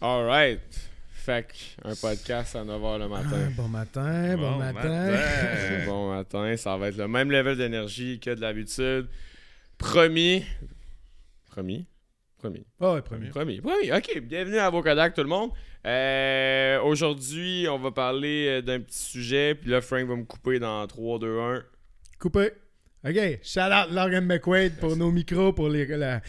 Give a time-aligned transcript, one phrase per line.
[0.00, 0.60] Alright.
[1.10, 3.30] Fait que un podcast à 9h le matin.
[3.32, 5.16] Ah, bon matin, bon, Bon matin.
[5.86, 9.08] Bon matin, ça va être le même level d'énergie que de l'habitude.
[9.78, 10.44] Promis.
[11.50, 11.86] Promis?
[12.38, 12.66] Promis.
[12.80, 13.30] Ah ouais, premier.
[13.30, 13.60] Promis.
[13.60, 13.90] Promis.
[13.90, 15.50] Ok, bienvenue à Vocodac tout le monde.
[15.86, 19.54] Euh, Aujourd'hui, on va parler euh, d'un petit sujet.
[19.54, 21.62] Puis là, Frank va me couper dans 3, 2, 1.
[22.20, 22.50] Coupé.
[23.08, 23.38] OK.
[23.44, 26.20] Shout out Logan McQuaid pour nos micros, pour, les, la-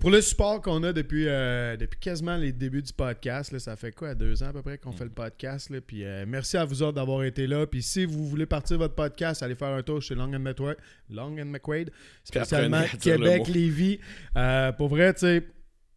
[0.00, 3.52] pour le support qu'on a depuis, euh, depuis quasiment les débuts du podcast.
[3.52, 3.58] là.
[3.60, 5.70] Ça fait quoi, deux ans à peu près qu'on fait le podcast.
[5.70, 5.80] là.
[5.80, 7.66] Puis euh, merci à vous autres d'avoir été là.
[7.66, 10.76] Puis si vous voulez partir votre podcast, allez faire un tour chez Long and McQuaid,
[11.10, 11.90] Long and McQuaid
[12.24, 13.46] spécialement Québec.
[13.48, 14.00] Lévis.
[14.36, 15.46] Euh, pour vrai, tu sais,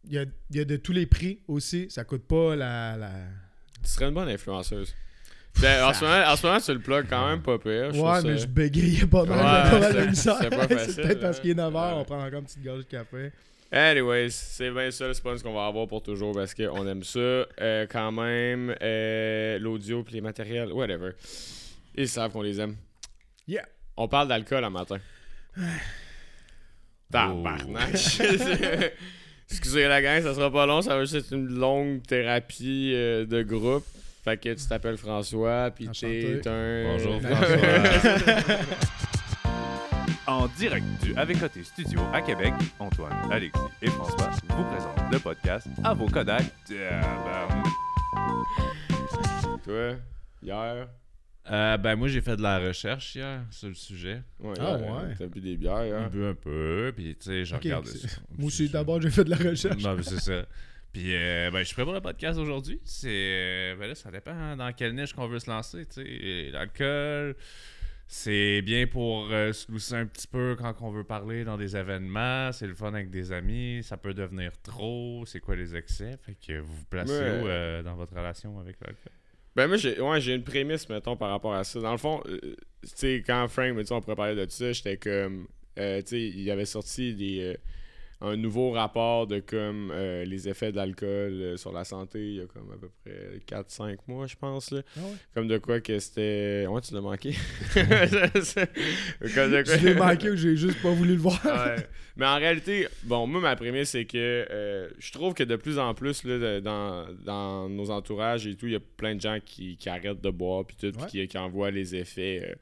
[0.06, 1.86] il y a, y a de tous les prix aussi.
[1.90, 2.96] Ça coûte pas la...
[2.96, 3.10] la...
[3.82, 4.94] Tu serais une bonne influenceuse.
[5.60, 7.92] Ben, en, ce moment, en ce moment, tu le plug quand même pas pire.
[7.92, 9.38] je Ouais, mais ça- je bégayais pas mal.
[9.38, 11.40] Ouais, pas c'est- c'est pas C'est facile, peut-être parce hein.
[11.42, 11.94] qu'il est 9h, Ouais.
[12.00, 13.32] on prend encore une petite gorge de café.
[13.72, 17.18] Anyways, c'est bien ça le spawn qu'on va avoir pour toujours parce qu'on aime ça.
[17.18, 21.10] Euh, quand même, euh, l'audio puis les matériels, whatever.
[21.96, 22.76] Ils savent qu'on les aime.
[23.46, 23.66] Yeah.
[23.96, 24.98] On parle d'alcool un matin.
[27.10, 27.94] Tabarnak.
[29.50, 33.24] Excusez la gang, ça sera pas long, ça va juste être une longue thérapie euh,
[33.24, 33.84] de groupe.
[34.28, 36.84] Fait que tu t'appelles François, puis t'es un...
[36.84, 37.56] Bonjour, François.
[40.26, 45.18] En direct du Avec Côté Studio à Québec, Antoine, Alexis et François vous présentent le
[45.18, 46.44] podcast à vos Kodak.
[49.64, 49.94] Toi,
[50.42, 50.88] hier...
[51.50, 54.20] Euh, ben moi j'ai fait de la recherche hier sur le sujet.
[54.38, 55.14] Ouais, Ah hier, ouais.
[55.18, 56.08] T'as bu des bières, Un hein?
[56.12, 58.18] peu un peu, puis tu sais, j'ai Ok, regardé c'est- ça.
[58.36, 59.82] Moi aussi, d'abord, j'ai fait de la recherche.
[59.82, 60.42] Non, mais c'est ça.
[60.92, 62.80] Puis euh, ben je suis prêt pour le podcast aujourd'hui.
[62.84, 65.86] C'est euh, ben là ça dépend dans quelle niche qu'on veut se lancer,
[66.52, 67.36] l'alcool
[68.10, 71.76] c'est bien pour euh, se lousser un petit peu quand on veut parler dans des
[71.76, 76.16] événements, c'est le fun avec des amis, ça peut devenir trop, c'est quoi les excès?
[76.24, 77.40] Fait que vous vous placez Ouais.
[77.42, 79.12] où euh, dans votre relation avec l'alcool?
[79.54, 81.80] Ben moi j'ai ouais, j'ai une prémisse mettons par rapport à ça.
[81.80, 82.40] Dans le fond, tu
[82.82, 85.46] sais quand Frank me dit on pourrait parler de ça, j'étais comme
[85.76, 87.58] tu sais il avait sorti des
[88.20, 92.34] un nouveau rapport de comme euh, les effets de l'alcool euh, sur la santé il
[92.34, 94.82] y a comme à peu près 4 5 mois je pense là.
[94.96, 95.12] Ah ouais?
[95.34, 97.34] Comme de quoi que c'était ouais tu l'as manqué.
[97.74, 101.40] comme de quoi Je l'ai manqué ou j'ai juste pas voulu le voir.
[101.58, 101.76] Ouais.
[102.18, 104.18] Mais en réalité, bon, moi, ma prémisse, c'est que
[104.50, 108.66] euh, je trouve que de plus en plus, là, dans, dans nos entourages et tout,
[108.66, 111.28] il y a plein de gens qui, qui arrêtent de boire, puis tout, puis qui,
[111.28, 112.54] qui en voient les effets euh,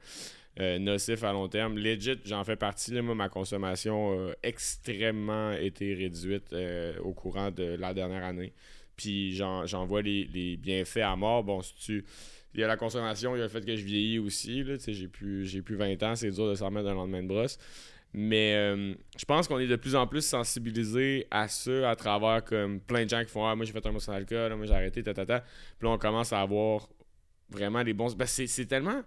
[0.59, 1.77] euh, nocifs à long terme.
[1.77, 2.91] Legit, j'en fais partie.
[2.91, 8.53] Là, moi, ma consommation a extrêmement été réduite euh, au courant de la dernière année.
[8.95, 11.43] Puis j'en vois les, les bienfaits à mort.
[11.43, 12.05] Bon, si tu.
[12.53, 14.63] Il y a la consommation, il y a le fait que je vieillis aussi.
[14.87, 17.59] J'ai plus, plus 20 ans, c'est dur de s'en remettre un lendemain de brosse.
[18.13, 22.43] Mais euh, je pense qu'on est de plus en plus sensibilisé à ça à travers
[22.43, 24.65] comme plein de gens qui font Ah, moi j'ai fait un mois sans alcool, moi
[24.65, 25.41] j'ai arrêté, ta, ta, ta.
[25.41, 26.89] Puis là, on commence à avoir
[27.49, 28.15] vraiment les bons.
[28.15, 29.03] Ben, c'est tellement.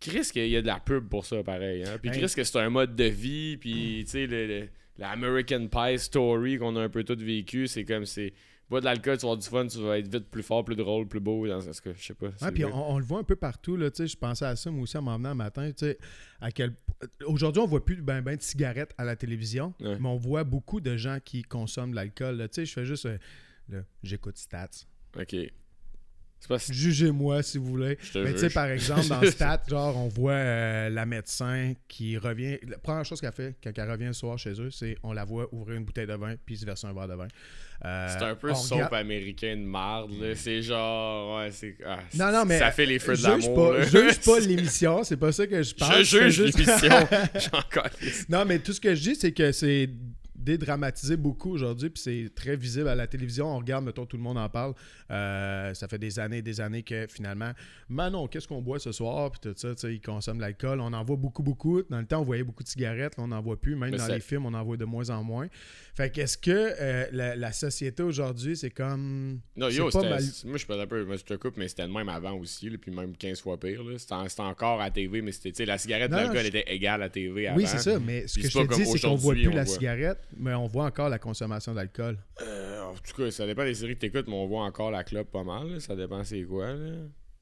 [0.00, 1.84] Chris qu'il y a de la pub pour ça, pareil.
[1.84, 1.98] Hein?
[2.00, 2.18] Puis Hey.
[2.18, 4.68] Chris que c'est un mode de vie, puis tu sais, le, le-
[4.98, 8.32] la American Pie story qu'on a un peu tous vécu, c'est comme c'est.
[8.68, 10.76] Bois de l'alcool, tu vas avoir du fun, tu vas être vite plus fort, plus
[10.76, 11.44] drôle, plus beau.
[11.48, 12.28] Dans ce que je sais pas.
[12.40, 13.76] Ouais, puis on, on le voit un peu partout.
[13.76, 15.68] Là, tu sais, je pensais à ça moi aussi en m'en venant un matin.
[15.72, 15.98] tu sais,
[16.40, 16.74] À quel...
[17.26, 19.96] Aujourd'hui, on voit plus ben, ben de cigarettes à la télévision, Ouais.
[19.98, 22.36] mais on voit beaucoup de gens qui consomment de l'alcool.
[22.36, 22.46] là.
[22.46, 23.06] Tu sais, Je fais juste.
[23.72, 24.68] euh, J'écoute Stats.
[25.18, 25.34] Ok.
[26.58, 26.72] Si.
[26.72, 27.98] Jugez-moi si vous voulez.
[28.12, 32.16] Je Mais tu sais, par exemple, dans Stats, genre, on voit euh, la médecin qui
[32.18, 32.58] revient.
[32.66, 35.24] La première chose qu'elle fait quand elle revient le soir chez eux, c'est on la
[35.24, 37.28] voit ouvrir une bouteille de vin puis se verser un verre de vin.
[37.84, 40.34] Euh, C'est un peu soap regarde- américain de marde, là.
[40.34, 41.38] C'est genre.
[41.38, 41.76] Ouais, c'est.
[41.86, 42.58] ah, Non, non, mais.
[42.58, 43.72] Ça fait les feux de l'amour.
[43.72, 43.82] là.
[43.84, 46.02] juge pas l'émission, c'est pas ça que je parle.
[46.04, 46.88] Je juge juste- l'émission.
[47.34, 48.12] J'en connais.
[48.28, 49.88] Non, mais tout ce que je dis, c'est que c'est
[50.40, 53.46] dédramatisé beaucoup aujourd'hui, puis c'est très visible à la télévision.
[53.54, 54.74] On regarde, mettons, tout le monde en parle.
[55.10, 57.52] Euh, ça fait des années et des années que finalement,
[57.88, 59.30] Manon, qu'est-ce qu'on boit ce soir?
[59.30, 60.80] Puis tout ça, tu sais, ils consomment de l'alcool.
[60.80, 61.82] On en voit beaucoup, beaucoup.
[61.90, 63.16] Dans le temps, on voyait beaucoup de cigarettes.
[63.16, 63.76] Là, on n'en voit plus.
[63.76, 65.48] Même Mais dans les films, on en voit de moins en moins.
[65.94, 69.40] Fait qu'est-ce que euh, la, la société aujourd'hui, c'est comme.
[69.56, 71.86] Non, yo, pas mal- moi je peux un peu, moi, je te coupe, mais c'était
[71.86, 73.82] le même avant aussi, là, puis même 15 fois pire.
[73.98, 76.64] C'était en- c'était encore à TV, mais c'était, tu sais, la cigarette l'alcool je- était
[76.72, 77.56] égale à TV avant.
[77.58, 79.74] Oui, c'est ça, mais ce que je te dis, c'est qu'on voit plus la voit.
[79.74, 82.18] cigarette, mais on voit encore la consommation d'alcool.
[82.42, 85.04] Euh, en tout cas, ça dépend des séries que t'écoutes, mais on voit encore la
[85.04, 85.72] clope pas mal.
[85.72, 85.80] là.
[85.80, 86.72] Ça dépend c'est quoi.
[86.72, 86.92] Là.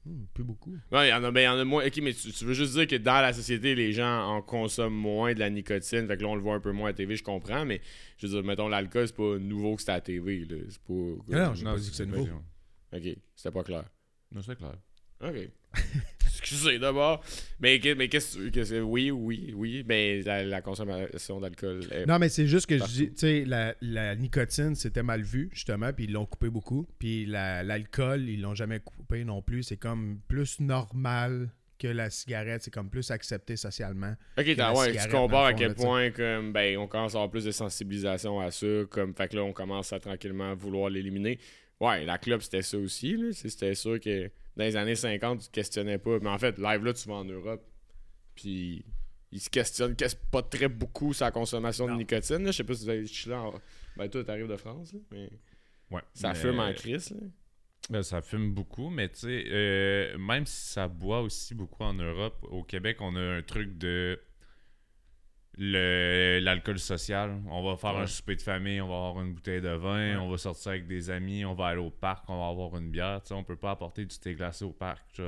[0.05, 0.71] Hmm, plus beaucoup.
[0.91, 1.85] Non, il y en a, ben, il y en a moins.
[1.85, 4.95] Ok, mais tu, tu veux juste dire que dans la société, les gens en consomment
[4.95, 6.07] moins de la nicotine.
[6.07, 7.81] Fait que là, on le voit un peu moins à TV, je comprends, mais
[8.17, 10.45] je veux dire, mettons, l'alcool, c'est pas nouveau que c'était à TV.
[10.45, 10.55] Là.
[10.69, 10.93] C'est pas.
[10.93, 12.27] Non, j'ai pas dit que c'est nouveau.
[12.93, 13.03] Ok,
[13.35, 13.83] c'était pas clair.
[14.31, 14.75] Non, c'est clair.
[15.21, 15.49] Ok.
[16.51, 17.23] excusez d'abord.
[17.59, 19.83] Mais, mais qu'est-ce que qu'est-ce que- Oui, oui, oui.
[19.87, 21.81] Mais la, la consommation d'alcool.
[22.07, 25.49] Non, mais c'est juste que je dis, tu sais, la, la nicotine, c'était mal vu,
[25.53, 26.87] justement, puis ils l'ont coupé beaucoup.
[26.99, 29.63] Puis la- l'alcool, ils l'ont jamais coupé non plus.
[29.63, 32.61] C'est comme plus normal que la cigarette.
[32.63, 34.13] C'est comme plus accepté socialement.
[34.37, 37.45] Ok, ouais, tu compares à quel tu point comme, ben, on commence à avoir plus
[37.45, 38.67] de sensibilisation à ça.
[38.89, 41.39] Comme, fait que là, on commence à tranquillement vouloir l'éliminer.
[41.79, 43.15] Ouais, la club, c'était ça aussi.
[43.15, 43.29] là.
[43.31, 46.19] C'était sûr que dans les années 50, tu te questionnais pas.
[46.19, 47.65] Mais en fait, live là, tu vas en Europe.
[48.35, 48.85] Puis
[49.31, 52.43] ils se questionnent qu'est-ce- pas très beaucoup sa consommation de nicotine.
[52.43, 52.51] là.
[52.51, 53.41] Je sais pas si vous avez là.
[53.41, 53.53] en-
[53.97, 55.29] Ben, toi, t'arrives de France, là, mais
[55.91, 56.01] Ouais.
[56.13, 57.09] ça Mais- fume en crise.
[57.11, 57.17] là.
[57.89, 61.93] Ben, ça fume beaucoup, mais tu sais, euh, même si ça boit aussi beaucoup en
[61.93, 64.19] Europe, au Québec, on a un truc de
[65.59, 67.37] l'alcool social.
[67.49, 68.01] On va faire Ouais.
[68.03, 70.15] un souper de famille, on va avoir une bouteille de vin, Ouais.
[70.17, 72.89] on va sortir avec des amis, on va aller au parc, on va avoir une
[72.89, 73.19] bière.
[73.21, 75.21] Tu sais, on peut pas apporter du thé glacé au parc.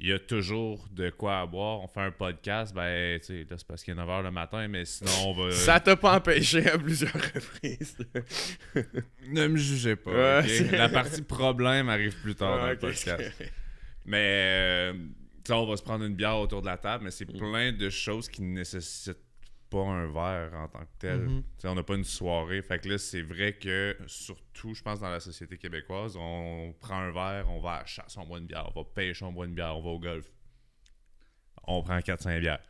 [0.00, 1.80] Il y a toujours de quoi à boire.
[1.80, 4.66] On fait un podcast, ben, tu sais, là, c'est parce qu'il est 9h le matin,
[4.66, 5.52] mais sinon, on va...
[5.52, 7.96] Ça t'a pas empêché à plusieurs reprises.
[9.28, 10.40] Ne me jugez pas.
[10.40, 13.22] Ouais, La partie problème arrive plus tard dans le podcast.
[14.04, 14.92] Mais, euh,
[15.50, 17.38] on va se prendre une bière autour de la table, mais c'est Mm.
[17.38, 19.16] plein de choses qui ne nécessitent
[19.74, 21.18] pas un verre en tant que tel.
[21.20, 21.42] Mhm.
[21.64, 22.62] On n'a pas une soirée.
[22.62, 26.98] Fait que là, c'est vrai que, surtout, je pense, dans la société québécoise, on prend
[27.00, 29.32] un verre, on va à la chasse, on boit une bière, on va pêcher, on
[29.32, 30.26] boit une bière, on va au golf.
[31.66, 32.60] On prend 4-5 bières.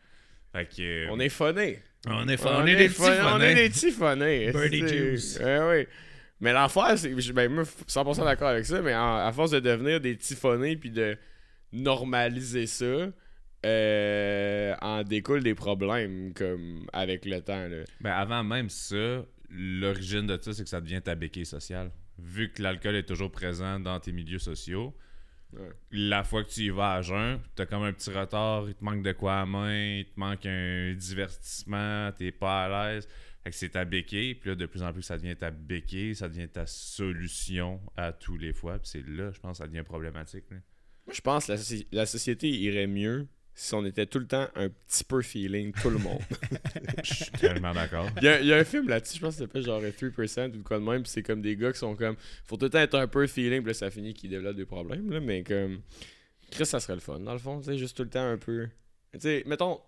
[0.53, 0.83] Fait que...
[0.83, 1.83] euh, On est phonés.
[2.07, 3.21] on est, On, on est des phonés.
[3.23, 4.51] On est des petits phonés.
[4.53, 5.39] Birdie juice.
[5.43, 5.89] Ouais.
[6.41, 7.19] Mais l'affaire, c'est.
[7.21, 10.35] je- Ben, moi, 100% d'accord avec ça, mais en- à force de devenir des petits
[10.37, 11.17] phonés puis de
[11.73, 13.09] normaliser ça,
[13.65, 17.67] euh, en découle des problèmes, comme avec le temps.
[17.69, 17.85] Là.
[18.01, 21.91] Ben avant même ça, l'origine de ça, c'est que ça devient ta béquille sociale.
[22.19, 24.95] Vu que l'alcool est toujours présent dans tes milieux sociaux,
[25.53, 25.71] Ouais.
[25.93, 28.83] la fois que tu y vas à jeun, t'as comme un petit retard, il te
[28.83, 33.07] manque de quoi à main, il te manque un divertissement, t'es pas à l'aise.
[33.45, 36.17] Fait que c'est ta béquille, puis là, de plus en plus, ça devient ta béquille,
[36.17, 39.69] ça devient ta solution à tous les fois, puis c'est là, je pense, que ça
[39.69, 40.45] devient problématique.
[40.51, 40.57] là.
[41.07, 41.53] Moi, je pense que
[41.95, 45.91] la société irait mieux si on était tout le temps un petit peu feeling, tout
[45.91, 46.21] le monde.
[47.05, 48.09] Je suis tellement d'accord.
[48.19, 50.57] Il y, a, il y a un film là-dessus, je pense que s'appelle genre 3%
[50.57, 52.17] ou quoi de même, puis c'est comme des gars qui sont comme.
[52.45, 54.65] Faut tout le temps être un peu feeling, puis là ça finit qu'ils développent des
[54.67, 55.81] problèmes, là, mais comme.
[56.51, 58.37] Chris, ça serait le fun, dans le fond, tu sais, juste tout le temps un
[58.39, 58.69] peu.
[59.13, 59.81] Tu sais, mettons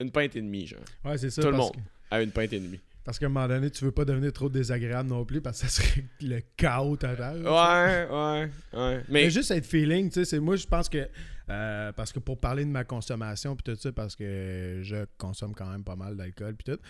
[0.00, 0.80] une pinte et demie, genre.
[1.04, 1.42] Ouais, c'est ça.
[1.42, 1.72] Tout le monde.
[1.74, 1.80] que-
[2.10, 2.80] À une pinte et demie.
[3.04, 5.68] Parce qu'à un moment donné, tu veux pas devenir trop désagréable non plus parce que
[5.68, 7.42] ça serait le chaos total.
[7.46, 8.96] Ouais, ouais, ouais.
[9.08, 9.30] Mais, Mais.
[9.30, 11.08] juste être feeling, tu sais, c'est moi je pense que
[11.48, 15.54] euh, parce que pour parler de ma consommation puis tout ça parce que je consomme
[15.54, 16.80] quand même pas mal d'alcool puis tout,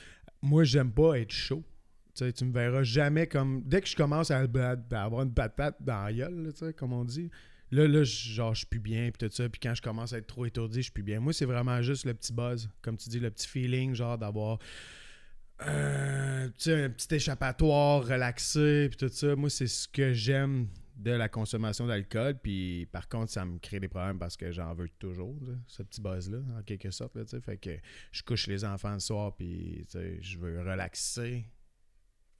[0.43, 1.65] moi j'aime pas être chaud.
[2.15, 5.77] Tu sais, tu me verras jamais comme dès que je commence à, avoir une patate
[5.81, 7.31] dans la gueule, comme on dit.
[7.73, 9.49] Là, là, genre, je suis plus bien, puis tout ça.
[9.49, 11.19] Puis quand je commence à être trop étourdi, je suis plus bien.
[11.19, 12.71] Moi, c'est vraiment juste le petit buzz.
[12.81, 14.59] Comme tu dis, le petit feeling, genre, d'avoir
[15.67, 19.35] euh, un petit échappatoire relaxé, puis tout ça.
[19.35, 22.39] Moi, c'est ce que j'aime de la consommation d'alcool.
[22.43, 25.83] Puis par contre, ça me crée des problèmes parce que j'en veux toujours, là, ce
[25.83, 27.15] petit buzz-là, en quelque sorte.
[27.17, 27.77] Là, fait que
[28.13, 29.87] je couche les enfants le soir, puis
[30.21, 31.45] je veux relaxer.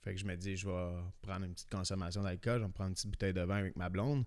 [0.03, 2.73] Fait que je me dis, je vais prendre une petite consommation d'alcool, je vais me
[2.73, 4.25] prendre une petite bouteille de vin avec ma blonde.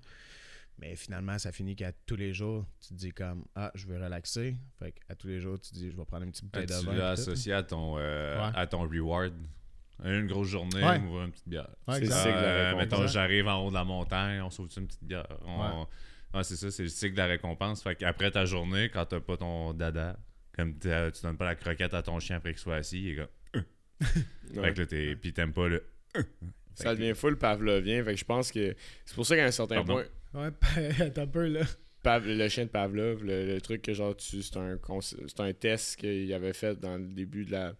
[0.78, 4.02] Mais finalement, ça finit qu'à tous les jours, tu te dis comme Ah, je veux
[4.02, 4.56] relaxer.
[4.78, 6.78] Fait qu'à tous les jours, tu te dis je vais prendre une petite bouteille de
[6.78, 6.94] tu vin.
[6.94, 7.30] l'as puis tout.
[7.30, 8.52] associé à ton, euh, Ouais.
[8.54, 9.34] à ton reward.
[10.04, 11.00] Une grosse journée, Ouais.
[11.06, 11.68] on va une petite bière.
[11.88, 12.16] Ouais, C'est exact.
[12.16, 14.86] le cycle de la Euh, mettons, j'arrive en haut de la montagne, on sauve une
[14.86, 15.26] petite bière.
[15.46, 15.86] On-
[16.32, 17.82] Ouais, c'est ça, c'est le cycle de la récompense.
[17.82, 20.16] Fait qu'après ta journée, quand t'as pas ton dada,
[20.56, 23.08] comme t'as- tu donnes pas la croquette à ton chien après qu'il soit assis, il
[23.10, 23.64] est comme.
[24.54, 24.62] Ouais.
[24.62, 25.16] Fait que là, t'es.
[25.16, 25.84] Puis t'aimes pas le.
[26.74, 28.74] Ça devient full pavlovien, fait que je pense que.
[29.04, 30.02] C'est pour ça qu'à un certain Pardon?
[30.32, 30.42] point.
[30.42, 30.50] Ouais,
[31.18, 31.60] un peu là.
[32.02, 34.78] Pav- le chien de Pavlov, le, le truc que genre tu c'est un
[35.26, 37.72] c'est un test qu'il avait fait dans le début de la euh,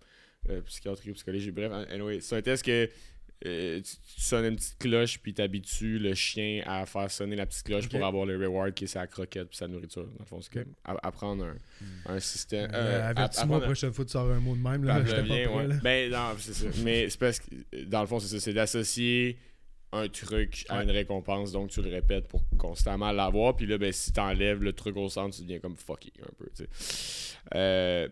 [0.67, 2.89] psychiatrie ou psychologie bref anyway, c'est un test que
[3.47, 7.47] euh, tu, tu sonnes une petite cloche puis t'habitues le chien à faire sonner la
[7.47, 10.25] petite cloche pour avoir le reward qui est sa croquette puis sa nourriture dans le
[10.27, 14.13] fond c'est comme apprendre un, un système Euh, euh, Avertis-moi la prochaine fois que tu
[14.13, 14.85] sors un mot de même.
[14.85, 15.69] Là, j'étais pas Pavlovien, prêt, ouais.
[15.69, 15.75] là.
[15.83, 16.67] Ben non, c'est ça.
[16.85, 18.41] Mais c'est parce que, dans le fond, c'est ça.
[18.41, 19.39] C'est d'associer
[19.93, 23.57] un truc à une récompense, donc tu le répètes pour constamment l'avoir.
[23.57, 26.49] Puis là, ben, si t'enlèves le truc au centre, tu deviens comme fucky un peu,
[26.55, 28.11] tu sais.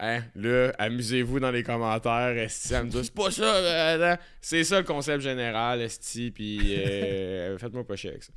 [0.00, 4.78] Hein, là, amusez-vous dans les commentaires, esti, me dire, c'est pas ça, euh, c'est ça
[4.78, 8.32] le concept général, esti, puis euh, faites-moi pas chier avec ça.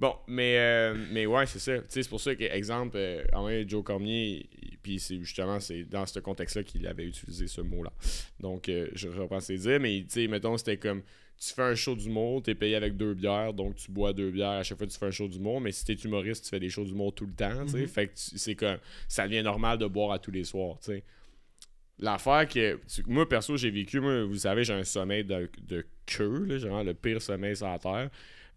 [0.00, 1.72] Bon, mais, euh, mais ouais, c'est ça.
[1.88, 4.48] C'est pour ça que, exemple, euh, en vrai, Joe Cormier,
[4.80, 7.92] puis c'est justement c'est dans ce contexte-là qu'il avait utilisé ce mot-là.
[8.38, 11.02] Donc, euh, je reprends ses dires, mais tu sais, mettons, c'était comme
[11.36, 14.50] tu fais un show d'humour, t'es payé avec deux bières, donc tu bois deux bières
[14.50, 16.60] à chaque fois que tu fais un show d'humour, mais si t'es humoriste, tu fais
[16.60, 17.86] des shows d'humour tout le temps, tu sais.
[17.88, 18.78] Fait que c'est comme
[19.08, 21.04] ça devient normal de boire à tous les soirs, tu sais.
[22.00, 22.78] L'affaire que.
[22.86, 26.58] tu- Moi, perso, j'ai vécu, moi, vous savez, j'ai un sommeil de, de queue, là,
[26.58, 28.10] genre le pire sommeil sur la terre.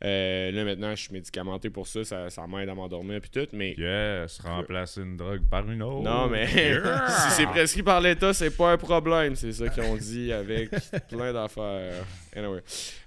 [0.03, 3.47] Euh, là, maintenant, je suis médicamenté pour ça, ça, ça m'aide à m'endormir, puis tout,
[3.53, 3.75] mais.
[3.77, 6.03] Yes, remplacer une drogue par une autre.
[6.03, 7.07] Non, mais Yeah!
[7.07, 9.35] si c'est prescrit par l'État, c'est pas un problème.
[9.35, 10.69] C'est ça qu'ils ont dit avec
[11.09, 12.05] plein d'affaires.
[12.35, 12.61] Anyway.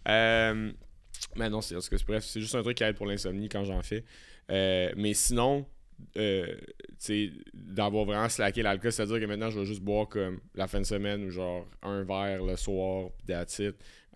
[0.09, 0.71] Euh,
[1.37, 4.05] mais non, c'est bref, c'est juste un truc qui aide pour l'insomnie quand j'en fais.
[4.51, 5.67] Euh, mais sinon,
[6.17, 6.55] euh,
[7.53, 10.87] d'avoir vraiment slacké l'alcool, c'est-à-dire que maintenant, je vais juste boire comme la fin de
[10.87, 13.35] semaine ou genre un verre le soir, puis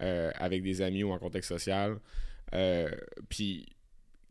[0.00, 1.98] euh, avec des amis ou en contexte social.
[2.54, 2.90] Euh,
[3.28, 3.66] puis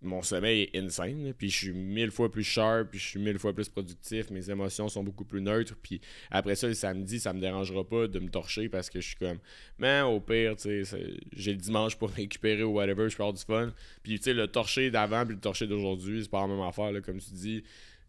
[0.02, 3.40] mon sommeil est insane, puis je suis mille fois plus sharp, puis je suis mille
[3.40, 7.34] fois plus productif, mes émotions sont beaucoup plus neutres, puis après ça, le samedi, ça
[7.34, 9.40] me dérangera pas de me torcher parce que je suis comme,
[9.80, 11.00] mais au pire, tu sais,
[11.34, 13.74] j'ai le dimanche pour récupérer ou whatever, je peux avoir du fun.
[14.04, 16.92] Puis tu sais, le torcher d'avant puis le torcher d'aujourd'hui, c'est pas la même affaire,
[16.92, 17.64] là, comme tu dis.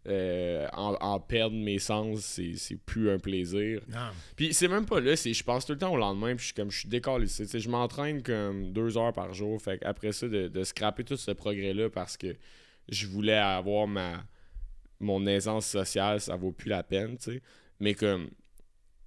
[0.07, 2.21] Euh, en, en perdre mes sens,
[2.55, 3.81] c'est plus un plaisir.
[3.89, 4.09] Non.
[4.37, 6.45] Puis c'est même pas là, c'est je pense tout le temps au lendemain, puis je
[6.45, 7.27] suis comme je suis décalé.
[7.27, 9.61] Je m'entraîne comme deux heures par jour.
[9.61, 12.35] Fait après ça, de, de scraper tout ce progrès-là parce que
[12.87, 14.23] je voulais avoir ma
[15.01, 17.41] mon aisance sociale, ça vaut plus la peine, tu sais.
[17.79, 18.29] Mais comme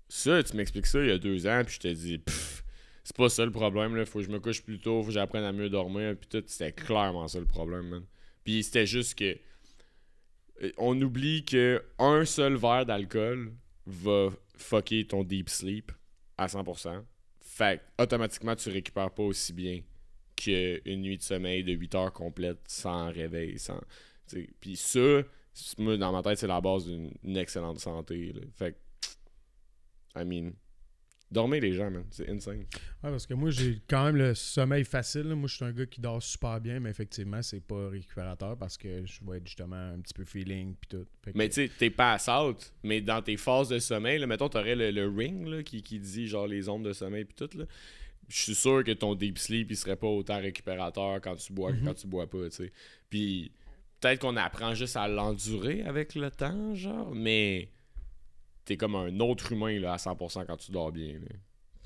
[0.09, 2.65] ça, tu m'expliques ça il y a deux ans, puis je te dis pff,
[3.05, 4.05] c'est pas ça le problème, là.
[4.05, 6.45] Faut que je me couche plus tôt, faut que j'apprenne à mieux dormir, puis tout.
[6.47, 8.05] C'était clairement ça le problème, man.
[8.45, 9.37] Puis c'était juste que
[10.77, 13.53] on oublie que un seul verre d'alcool
[13.87, 15.93] va fucker ton deep sleep
[16.39, 17.03] à 100%.
[17.41, 19.81] Fait que, automatiquement, tu récupères pas aussi bien
[20.37, 23.59] qu'une nuit de sommeil de 8 heures complète sans réveil.
[23.59, 23.81] Sans.
[24.61, 25.23] Puis ça,
[25.77, 28.33] dans ma tête, c'est la base d'une une excellente santé.
[28.57, 28.77] Fait
[30.15, 30.53] I mean,
[31.33, 32.05] dormez les gens, man.
[32.11, 32.59] C'est insane.
[32.59, 32.65] Ouais,
[33.11, 35.23] parce que moi, j'ai quand même le sommeil facile.
[35.23, 35.35] là.
[35.35, 38.77] Moi, je suis un gars qui dort super bien, mais effectivement, c'est pas récupérateur parce
[38.79, 41.07] que je vais être justement un petit peu feeling puis tout.
[41.23, 44.49] Que- Mais tu sais, t'es pas out, mais dans tes phases de sommeil, là, mettons,
[44.49, 47.59] t'aurais le, le ring là, qui, qui dit genre les ondes de sommeil puis tout.
[47.59, 47.65] là.
[48.29, 51.73] Je suis sûr que ton deep sleep, il serait pas autant récupérateur quand tu bois
[51.73, 51.85] que Mhm.
[51.87, 52.73] quand tu bois pas, tu sais.
[53.11, 53.51] Puis
[54.01, 57.69] peut-être qu'on apprend juste à l'endurer avec le temps, genre, mais
[58.65, 61.15] t'es comme un autre humain là, à 100% quand tu dors bien.
[61.15, 61.27] là.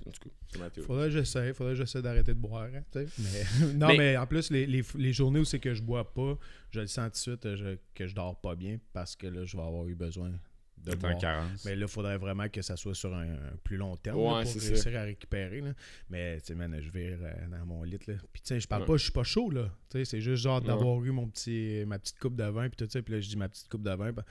[0.07, 0.87] En tout cas, c'est ma théorie.
[0.87, 2.69] Faudrait que j'essaie, faudrait que j'essaie d'arrêter de boire.
[2.73, 3.05] hein, mais,
[3.75, 4.17] non, Mais- mais...
[4.17, 6.39] en plus, les, les, les journées où c'est que je bois pas,
[6.71, 9.27] je le sens tout de suite euh, je- que je dors pas bien parce que
[9.27, 10.31] là, je vais avoir eu besoin
[10.79, 11.19] de un boire.
[11.19, 11.65] carence.
[11.65, 14.27] Mais là, il faudrait vraiment que ça soit sur un, un plus long terme Ouais,
[14.27, 14.69] là, pour ça.
[14.69, 15.61] réussir à récupérer.
[15.63, 15.73] là.
[16.09, 17.99] Mais, tu sais, man, je vire euh, dans mon lit.
[18.07, 18.15] Là.
[18.33, 18.87] Puis, tu sais, je parle Ouais.
[18.89, 19.73] pas, je suis pas chaud, là.
[19.91, 20.69] Tu sais, c'est juste genre Ouais.
[20.69, 23.03] d'avoir eu mon petit, ma petite coupe de vin, puis tout ça.
[23.03, 24.13] Puis là, je dis ma petite coupe de vin.
[24.13, 24.23] ben,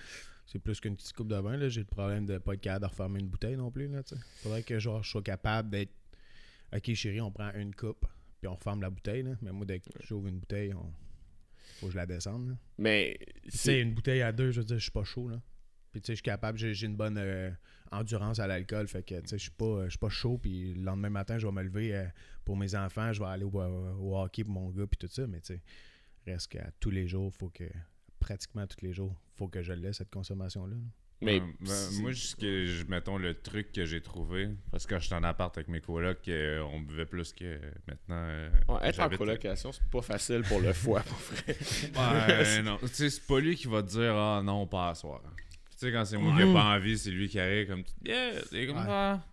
[0.45, 1.69] c'est plus qu'une petite coupe de vin, là.
[1.69, 4.01] J'ai le problème de pas être capable de refermer une bouteille non plus, là.
[4.43, 5.91] Faudrait que, genre, je sois capable d'être...
[6.75, 8.05] OK, chérie, on prend une coupe,
[8.39, 9.35] puis on referme la bouteille, là.
[9.41, 10.91] Mais moi, dès que j'ouvre une bouteille, on...
[11.79, 12.55] faut que je la descende, là.
[12.77, 15.29] Mais Tu sais, c'est une bouteille à deux, je veux dire, je suis pas chaud,
[15.29, 15.41] là.
[15.91, 17.49] Puis, tu sais, je suis capable, j'ai une bonne euh,
[17.91, 20.73] endurance à l'alcool, fait que, tu sais, je suis pas, je suis pas chaud, puis
[20.73, 22.05] le lendemain matin, je vais me lever euh,
[22.43, 25.25] pour mes enfants, je vais aller au, au hockey pour mon gars, puis tout ça,
[25.25, 25.61] mais tu sais,
[26.27, 27.63] reste qu'à tous les jours, faut que,
[28.25, 30.73] pratiquement tous les jours, faut que je laisse cette consommation-là.
[30.75, 30.81] là.
[31.21, 34.97] mais Ouais, ben, moi, ce que je- mettons le truc que j'ai trouvé, parce que
[34.99, 38.15] j'étais en appart avec mes colocs, euh, on buvait plus que maintenant.
[38.27, 41.55] euh, Ouais, être en colocation, c'est pas facile pour le foie, pour vrai.
[42.63, 42.77] Non.
[42.81, 45.21] Tu sais, c'est pas lui qui va te dire Ah non, pas à soir.
[45.71, 48.41] Tu sais, quand c'est moi qui ai pas envie, c'est lui qui arrive comme Yeah,
[48.49, 48.85] c'est comme Ouais.
[48.85, 49.25] ça.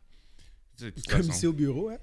[1.08, 1.32] Comme façon.
[1.32, 1.98] ici au bureau, hein?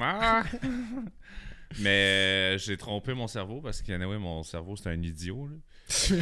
[0.00, 0.44] Ah!
[1.80, 5.46] Mais euh, j'ai trompé mon cerveau parce que anyway, mon cerveau c'est un idiot.
[5.48, 5.56] là.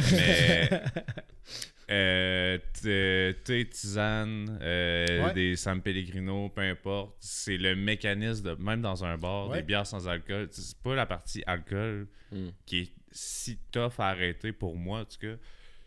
[0.01, 0.69] Mais
[1.89, 5.33] euh, thé, thé, tisane, euh, Ouais.
[5.33, 9.57] des San Pellegrino, peu importe, c'est le mécanisme de même dans un bar, Ouais.
[9.57, 10.47] des bières sans alcool.
[10.51, 12.49] C'est pas la partie alcool Hmm.
[12.65, 15.35] qui est si tough à arrêter pour moi en tout cas.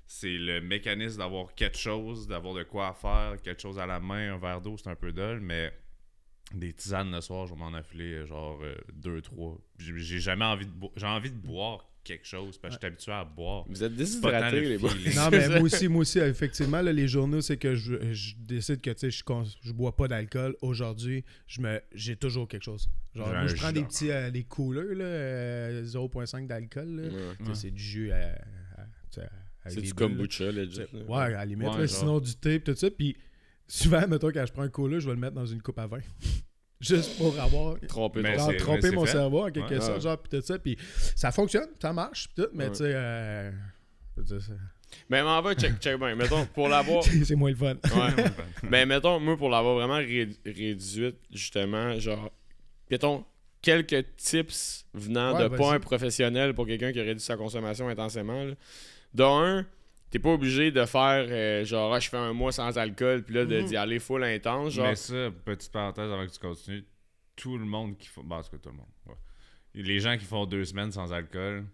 [0.06, 4.34] C'est le mécanisme d'avoir quelque chose, d'avoir de quoi faire, quelque chose à la main,
[4.34, 5.72] un verre d'eau, c'est un peu dol, mais
[6.54, 8.60] des tisanes le soir, je vais m'en affiler genre
[8.92, 9.58] 2 trois.
[9.80, 10.92] J'ai j'ai jamais envie de boire.
[10.94, 13.64] J'ai envie de boire quelque chose parce que je suis habitué à boire.
[13.68, 14.90] Vous êtes le les boys.
[15.14, 18.80] Non, mais moi aussi, moi aussi, effectivement, là, les journaux, c'est que je, je décide
[18.80, 19.22] que, tu sais, je,
[19.62, 20.56] je bois pas d'alcool.
[20.62, 22.88] Aujourd'hui, je me, j'ai toujours quelque chose.
[23.14, 27.00] Genre, moi, je prends des petits, euh, des coolers, là, euh, 0.5 d'alcool.
[27.00, 27.46] Ouais.
[27.48, 27.54] Ouais.
[27.54, 28.16] C'est du jus à,
[28.76, 30.78] à- C'est du kombucha, legit.
[30.78, 30.86] là.
[31.08, 31.98] Ouais, à la limite, Ouais, là, genre.
[31.98, 32.90] sinon du thé, pis tout ça.
[32.90, 33.16] Puis
[33.66, 35.86] souvent, mettons, quand je prends un cola, je vais le mettre dans une coupe à
[35.86, 35.98] vin.
[36.80, 39.12] juste pour avoir Trompé Mais genre, tromper mais mon fait.
[39.12, 39.80] cerveau en quelque Ouais.
[39.80, 40.00] sorte, Ouais.
[40.00, 40.76] genre, pis tout ça, puis
[41.14, 42.70] ça fonctionne, ça marche, pis tout, mais Ouais.
[42.70, 43.50] tu sais, euh,
[45.10, 46.14] Mais m'en va, check, check bien.
[46.14, 47.02] Mettons, pour l'avoir.
[47.24, 47.74] c'est moins le fun.
[47.74, 48.24] Ouais.
[48.70, 52.30] Ben, mettons, moi, pour l'avoir vraiment ré- réduite, justement, genre,
[52.90, 53.24] mettons,
[53.62, 57.88] quelques tips venant Ouais, de pas un professionnel pour quelqu'un qui a réduit sa consommation
[57.88, 58.44] intensément.
[58.44, 58.54] Là.
[59.14, 59.66] De un,
[60.10, 63.34] t'es pas obligé de faire, euh, genre, ah, je fais un mois sans alcool, puis
[63.34, 63.66] là, de- Mhm.
[63.66, 64.72] d'y aller full intense.
[64.74, 66.84] Genre, Mais ça, petite parenthèse avant que tu continues,
[67.34, 68.22] tout le monde qui font.
[68.24, 68.86] Bon, en tout cas, tout le monde.
[69.06, 69.14] ouais.
[69.74, 71.64] Les gens qui font deux semaines sans alcool,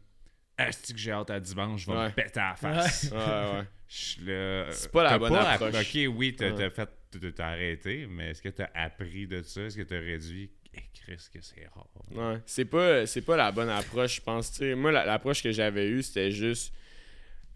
[0.58, 2.06] est-ce que j'ai hâte à dimanche, je vais Ouais.
[2.08, 3.10] me péter à la face?
[3.12, 3.64] ouais, ouais.
[3.94, 5.74] Je suis là- C'est pas la T'as bonne app- approche.
[5.94, 6.54] Ok, oui, t'as Ouais.
[6.56, 6.88] t'as fait.
[7.10, 9.60] t'as- T'as arrêté, mais est-ce que t'as appris de ça?
[9.60, 10.50] Est-ce que t'as réduit?
[10.74, 11.86] Eh, Chris, que c'est rare.
[12.10, 14.50] Ouais, c'est pas, c'est pas la bonne approche, je pense.
[14.50, 14.74] tu sais.
[14.74, 16.72] moi, la- l'approche que j'avais eue, c'était juste.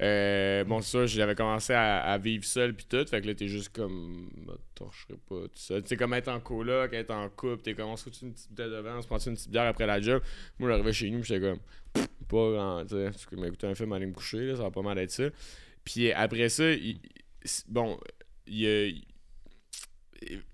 [0.02, 3.04] Euh, bon, ça, j'avais commencé à, vivre seul, puis tout.
[3.06, 4.28] Fait que là, t'es juste comme.
[4.46, 5.80] bah, torcherai pas tout ça.
[5.80, 8.32] Tu sais, comme être en coloc, être en couple, t'es comme, on se fout une
[8.32, 10.22] petite bouteille de vin, on se prend une petite bière après la job?
[10.58, 11.58] Moi, j'arrivais chez nous, j'étais comme.
[12.28, 12.84] Pas grand.
[12.84, 15.24] Tu sais, m'écouter un film, aller me coucher, ça va pas mal être ça.
[15.84, 16.64] Puis après ça,
[17.68, 17.98] bon,
[18.46, 18.90] il y a.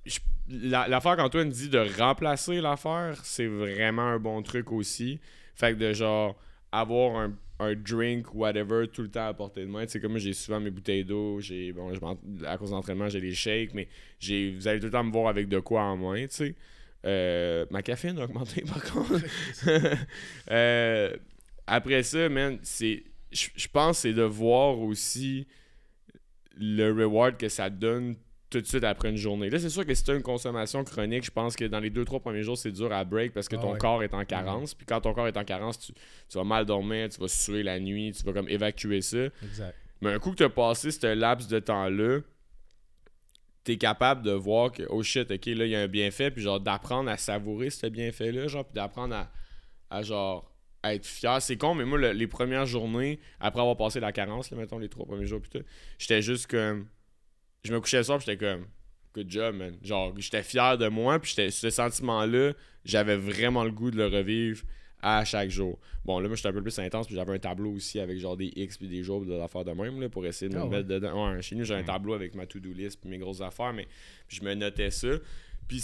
[0.05, 0.19] je-
[0.49, 5.21] L'affaire qu'Antoine dit de remplacer l'affaire, c'est vraiment un bon truc aussi.
[5.55, 6.37] Fait que de genre
[6.73, 9.85] avoir un, un drink, whatever, tout le temps à portée de main.
[9.87, 11.93] Tu sais, comme j'ai souvent mes bouteilles d'eau, j'ai bon,
[12.47, 15.29] à cause d'entraînement, j'ai les shakes, mais j'ai vous allez tout le temps me voir
[15.29, 16.55] avec de quoi en main, tu sais.
[17.05, 19.25] Euh, ma caféine a augmenté par contre.
[20.51, 21.17] Euh,
[21.67, 23.05] après ça, man, c'est.
[23.31, 25.47] Je pense c'est de voir aussi
[26.59, 28.17] le reward que ça donne
[28.53, 29.51] tout de suite après une journée.
[29.51, 31.91] Là, c'est sûr que si tu as une consommation chronique, je pense que dans les
[31.91, 33.79] deux trois premiers jours, c'est dur à break parce que Ah ton ouais.
[33.79, 34.75] corps est en carence.
[34.75, 37.63] Puis quand ton corps est en carence, tu, tu vas mal dormir, tu vas suer
[37.63, 39.25] la nuit, tu vas comme évacuer ça.
[39.43, 39.75] Exact.
[40.01, 42.21] Mais un coup que tu as passé ce laps de temps-là,
[43.65, 46.31] tu es capable de voir que, oh shit, ok, là, il y a un bienfait,
[46.31, 49.31] puis genre d'apprendre à savourer ce bienfait-là, genre, puis d'apprendre à,
[49.91, 51.41] à, genre, à être fier.
[51.41, 54.79] C'est con, mais moi, le- les premières journées, après avoir passé la carence, là, mettons,
[54.79, 55.65] les trois premiers jours, puis tout,
[55.99, 56.87] j'étais juste comme.
[57.65, 58.67] Je me couchais le soir, puis j'étais comme.
[59.15, 59.77] Good job, man.
[59.83, 62.55] Genre, j'étais fier de moi, puis j'étais- ce sentiment-là,
[62.85, 64.63] j'avais vraiment le goût de le revivre
[65.03, 65.79] à chaque jour.
[66.05, 68.37] Bon, là, moi, j'étais un peu plus intense, puis j'avais un tableau aussi avec genre
[68.37, 70.65] des X puis des jours de l'affaire de même, là, pour essayer de me Ah
[70.65, 70.77] ouais?
[70.79, 71.33] mettre dedans.
[71.35, 71.87] Ouais, chez nous, j'ai un Mm.
[71.87, 73.87] tableau avec ma to-do list puis mes grosses affaires, mais
[74.27, 75.09] puis je me notais ça.
[75.69, 75.83] Puis.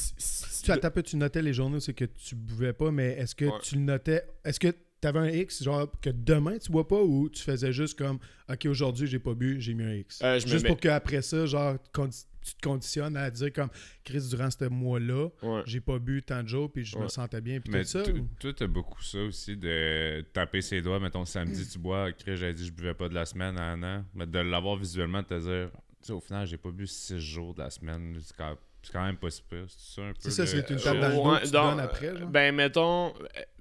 [0.64, 3.58] Tu, attends tu notais les journaux, c'est que tu buvais pas, mais est-ce que Ouais.
[3.62, 4.68] tu le notais Est-ce que
[5.00, 8.18] tu avais un X, genre que demain tu bois pas, ou tu faisais juste comme
[8.48, 11.44] Ok, aujourd'hui j'ai pas bu, j'ai mis un X Euh, Juste mets- pour qu'après ça,
[11.46, 13.68] genre, tu te conditionnes à dire comme
[14.04, 15.62] Chris, durant ce mois-là, Ouais.
[15.66, 18.02] j'ai pas bu tant de jours, puis je me sentais bien, puis Mais tout ça.
[18.40, 20.98] toi, t'as beaucoup ça aussi de taper ses doigts.
[20.98, 22.10] Mettons, samedi, tu bois.
[22.12, 24.04] Chris, j'avais dit, je buvais pas de la semaine à un an.
[24.14, 25.70] Mais de l'avoir visuellement, de te dire,
[26.00, 28.16] tu sais, au final, j'ai pas bu six jours de la semaine.
[28.22, 29.64] C'est quand, c'est quand même pas si pire.
[29.68, 30.18] C'est ça un peu.
[30.20, 31.70] C'est ça, le- c'est une euh, table dans le dos Ouais, que tu te donc,
[31.70, 32.16] donnes après.
[32.16, 32.28] Genre.
[32.28, 33.12] Ben, mettons,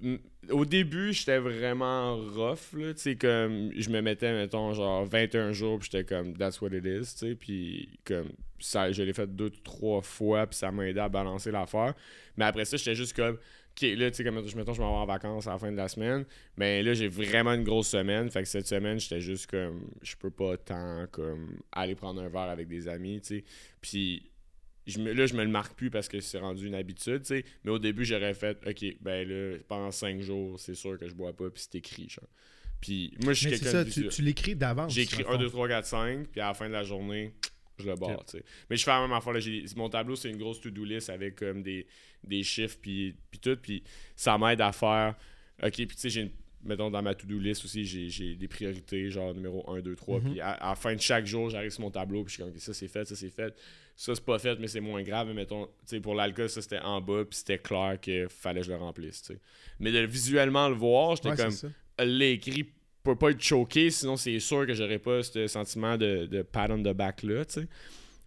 [0.04, 0.16] euh,
[0.50, 5.52] au début, j'étais vraiment rough, là, tu sais, comme, je me mettais, mettons, genre 21
[5.52, 8.28] jours, puis j'étais comme, that's what it is, tu sais, puis comme,
[8.58, 11.94] ça, je l'ai fait deux, trois fois, puis ça m'a aidé à balancer l'affaire,
[12.36, 15.02] mais après ça, j'étais juste comme, ok, là, tu sais, comme, mettons, je m'en vais
[15.02, 16.24] en vacances à la fin de la semaine,
[16.56, 20.16] ben là, j'ai vraiment une grosse semaine, fait que cette semaine, j'étais juste comme, je
[20.16, 23.44] peux pas tant, comme, aller prendre un verre avec des amis, tu sais,
[23.82, 24.27] puis
[24.88, 27.26] je me, là, je me le marque plus parce que c'est rendu une habitude, tu
[27.28, 27.44] sais.
[27.64, 31.14] Mais au début, j'aurais fait, OK, ben là, pendant cinq jours, c'est sûr que je
[31.14, 32.24] bois pas, puis c'est écrit, genre.
[32.80, 34.92] Puis moi, je suis quelqu'un ça, de tu, l'écris d'avance.
[35.18, 35.38] Le 1, fond.
[35.38, 37.34] 2, 3, 4, 5, puis à la fin de la journée,
[37.78, 38.44] je le barre, tu sais.
[38.70, 39.40] Mais je fais la même affaire, là.
[39.40, 41.86] j'ai- Mon tableau, c'est une grosse to-do list avec comme des,
[42.24, 43.82] des chiffres, puis, puis tout, puis
[44.16, 45.16] ça m'aide à faire,
[45.62, 46.30] OK, puis tu sais, j'ai une-
[46.64, 50.20] Mettons, dans ma to-do list aussi, j'ai, des priorités, genre numéro 1, 2, 3.
[50.20, 50.30] Mhm.
[50.30, 52.42] Puis à, à la fin de chaque jour, j'arrive sur mon tableau, puis je suis
[52.42, 53.54] comme, ça c'est fait, ça c'est fait.
[53.96, 55.28] Ça c'est pas fait, mais c'est moins grave.
[55.28, 58.60] Mais mettons, tu sais, pour l'alcool, ça c'était en bas, puis c'était clair qu'il fallait
[58.60, 59.40] que je le remplisse, tu sais.
[59.78, 62.66] Mais de visuellement le voir, j'étais Ouais, comme, l'écrit
[63.02, 66.70] peut pas être choqué, sinon c'est sûr que j'aurais pas ce sentiment de, de pat
[66.70, 67.68] on the back là, tu sais.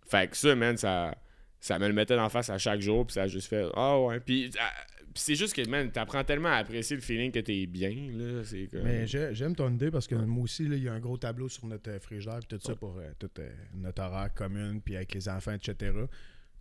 [0.07, 1.15] Fait que ça, man, ça,
[1.61, 3.97] ça me le mettait en face à chaque jour, puis ça a juste fait Ah
[4.01, 4.19] ouais.
[4.19, 4.69] Puis, ah,
[5.13, 8.43] puis c'est juste que, man, t'apprends tellement à apprécier le feeling que t'es bien, là.
[8.43, 8.81] C'est comme.
[8.83, 11.17] Mais j'ai- j'aime ton idée parce que moi aussi, là, il y a un gros
[11.17, 14.81] tableau sur notre euh, frigidaire puis tout ça pour euh, toute euh, notre horaire commune,
[14.81, 15.91] puis avec les enfants, etc.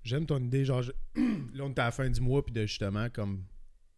[0.02, 0.92] J'aime ton idée, genre, je-
[1.54, 3.38] là, on est à la fin du mois, puis de justement, comme,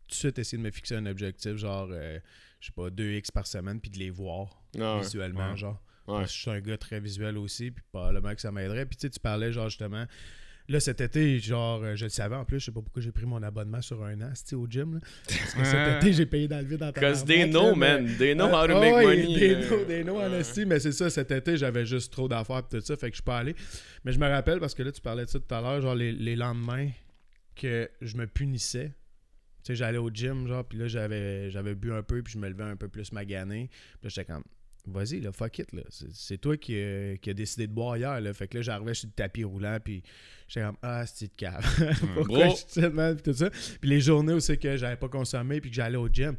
[0.07, 2.19] tout de suite essayer de me fixer un objectif, genre, euh,
[2.61, 5.03] je sais pas, 2x par semaine, puis de les voir Ah ouais.
[5.03, 5.57] visuellement, Ouais.
[5.57, 5.83] genre.
[6.07, 6.19] Ouais.
[6.19, 8.85] Parce que je suis un gars très visuel aussi, puis probablement que ça m'aiderait.
[8.87, 10.05] Puis tu sais, tu parlais, genre, justement,
[10.73, 13.13] là, cet été, genre, euh, je le savais en plus, je sais pas pourquoi j'ai
[13.13, 15.01] pris mon abonnement sur un an, au gym, là?
[15.29, 18.01] Parce que cet été, j'ai payé dans le vide en Because they là, know, mais-
[18.03, 18.17] man.
[18.19, 19.39] They know how to ah make money.
[19.39, 19.67] They là.
[19.69, 20.25] know, they know, Ouais.
[20.25, 20.67] honesty.
[20.67, 23.19] Mais c'est ça, cet été, j'avais juste trop d'affaires et tout ça, fait que je
[23.19, 23.55] suis pas allé.
[24.05, 25.95] Mais je me rappelle, parce que là, tu parlais de ça tout à l'heure, genre
[25.95, 26.89] les, les lendemains
[27.55, 28.89] que je me punissais.
[29.65, 32.39] Tu sais, j'allais au gym, genre, puis là, j'avais, j'avais bu un peu, puis je
[32.39, 33.69] me levais un peu plus magané.
[33.71, 34.43] Puis là, j'étais comme,
[34.87, 35.83] vas-y, là, fuck it, là.
[36.13, 38.33] C'est, toi qui, euh, qui a décidé de boire hier, là.
[38.35, 40.03] Fait que là, j'arrivais sur le tapis roulant, puis
[40.49, 41.65] j'étais comme, ah, c'est de cave?
[42.15, 43.51] Pourquoi je suis de même, puis tout ça?
[43.81, 46.37] Puis les journées où c'est que j'avais pas consommé, puis que j'allais au gym,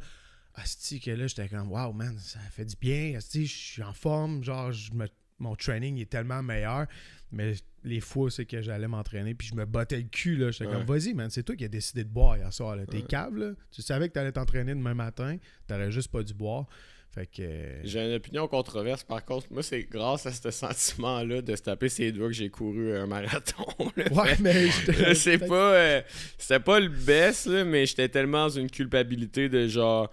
[0.54, 3.16] asti que là, j'étais comme, wow, man, ça fait du bien.
[3.16, 6.86] Asti, je suis en forme, genre, me- mon training est tellement meilleur.
[7.32, 10.52] Mais les fois, c'est que j'allais m'entraîner, puis je me battais le cul, là.
[10.52, 10.72] J'étais Ouais.
[10.74, 12.86] comme, vas-y, man, c'est toi qui as décidé de boire hier soir, là.
[12.86, 13.02] T'es Ouais.
[13.08, 13.52] cave, là.
[13.72, 16.66] Tu savais que t'allais t'entraîner demain matin, t'aurais juste pas dû boire.
[17.14, 17.42] Fait que.
[17.42, 19.46] euh, J'ai une opinion controverse par contre.
[19.52, 23.06] Moi, c'est grâce à ce sentiment-là de se taper ses doigts que j'ai couru un
[23.06, 23.64] marathon.
[23.96, 24.04] là.
[24.12, 26.02] Ouais, mais j'étais- c'est pas euh,
[26.38, 30.10] c'était pas le best là, mais j'étais tellement dans une culpabilité de genre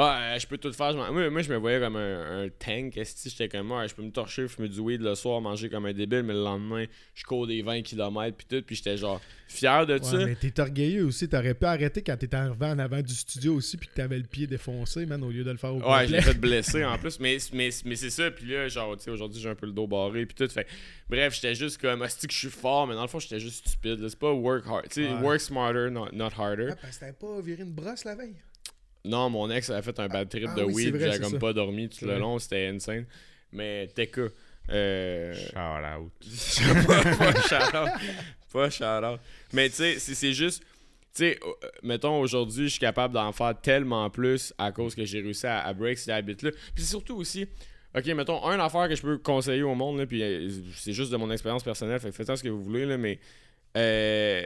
[0.00, 2.98] ah euh, je peux tout faire moi, moi, je me voyais comme un, un tank
[3.24, 5.92] j'étais comme moi je peux me torcher fumer du weed le soir manger comme un
[5.92, 6.84] débile mais le lendemain
[7.14, 10.34] je cours des 20 km puis tout puis j'étais genre fier de Ouais, ça mais
[10.34, 11.28] t'es orgueilleux aussi.
[11.28, 14.24] T'aurais pu arrêter quand t'étais arrivé en avant du studio aussi, puis que t'avais le
[14.24, 16.98] pied défoncé, man, au lieu de le faire au Ouais, je l'ai fait blesser en
[16.98, 18.30] plus, mais, mais, mais c'est ça.
[18.30, 20.26] Puis là, genre, tu sais, aujourd'hui, j'ai un peu le dos barré.
[20.26, 20.48] Puis tout.
[20.52, 20.66] Fait
[21.08, 23.66] bref, j'étais juste comme, est que je suis fort, mais dans le fond, j'étais juste
[23.66, 24.06] stupide.
[24.06, 24.88] C'est pas work hard.
[24.88, 25.20] Tu sais, Ouais.
[25.22, 26.68] work smarter, not, not harder.
[26.72, 28.36] Ah, parce que t'avais pas viré une brosse la veille.
[29.04, 30.96] Non, mon ex avait fait un bad trip ah de oui, weed.
[30.96, 31.38] vrai, c'est comme ça.
[31.38, 32.20] pas dormi tout le vrai.
[32.20, 32.38] long.
[32.38, 33.06] C'était insane.
[33.52, 34.20] Mais TK.
[34.70, 35.34] Euh...
[35.34, 36.12] Shout out.
[36.86, 37.88] pas, pas shout-out.
[38.52, 39.20] Pas shout-out.
[39.52, 40.62] Mais tu sais, c'est- c'est juste.
[41.14, 45.04] Tu sais, euh, mettons, aujourd'hui, je suis capable d'en faire tellement plus à cause que
[45.04, 46.50] j'ai réussi à, à break cette habit-là.
[46.50, 47.46] Puis c'est surtout aussi.
[47.96, 51.10] Ok, mettons, un affaire que je peux conseiller au monde, là, puis euh, c'est juste
[51.10, 53.18] de mon expérience personnelle, fait que faites ce que vous voulez, là, mais.
[53.76, 54.44] Euh,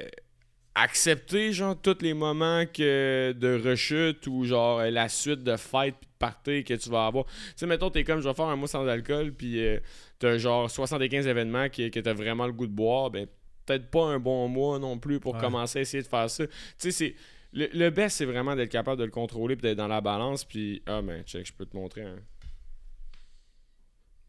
[0.75, 5.95] accepter, genre, tous les moments que de rechute ou, genre, euh, la suite de fête
[6.01, 7.25] puis de party que tu vas avoir.
[7.27, 9.79] Tu sais, mettons, t'es comme, je vais faire un mois sans alcool, puis euh,
[10.19, 13.27] t'as genre 75 événements qui, que t'as vraiment le goût de boire, ben
[13.67, 15.41] peut-être pas un bon mois non plus pour Ouais.
[15.41, 16.47] commencer à essayer de faire ça.
[16.47, 17.15] Tu sais, c'est.
[17.55, 20.43] Le, le best, c'est vraiment d'être capable de le contrôler puis d'être dans la balance.
[20.43, 22.01] Puis, ah, ben, check, je peux te montrer.
[22.03, 22.17] hein.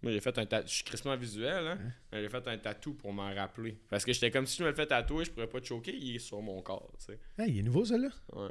[0.03, 0.67] Moi, j'ai fait un tatou.
[0.67, 1.77] Je suis crissement visuel, hein.
[2.11, 3.77] mais J'ai fait un tatou pour m'en rappeler.
[3.89, 5.95] Parce que j'étais comme si je me le fais tatouer, je pourrais pas te choquer,
[5.95, 7.19] il est sur mon corps, tu sais.
[7.37, 8.09] Hey, il est nouveau, celui-là?
[8.33, 8.49] Ouais.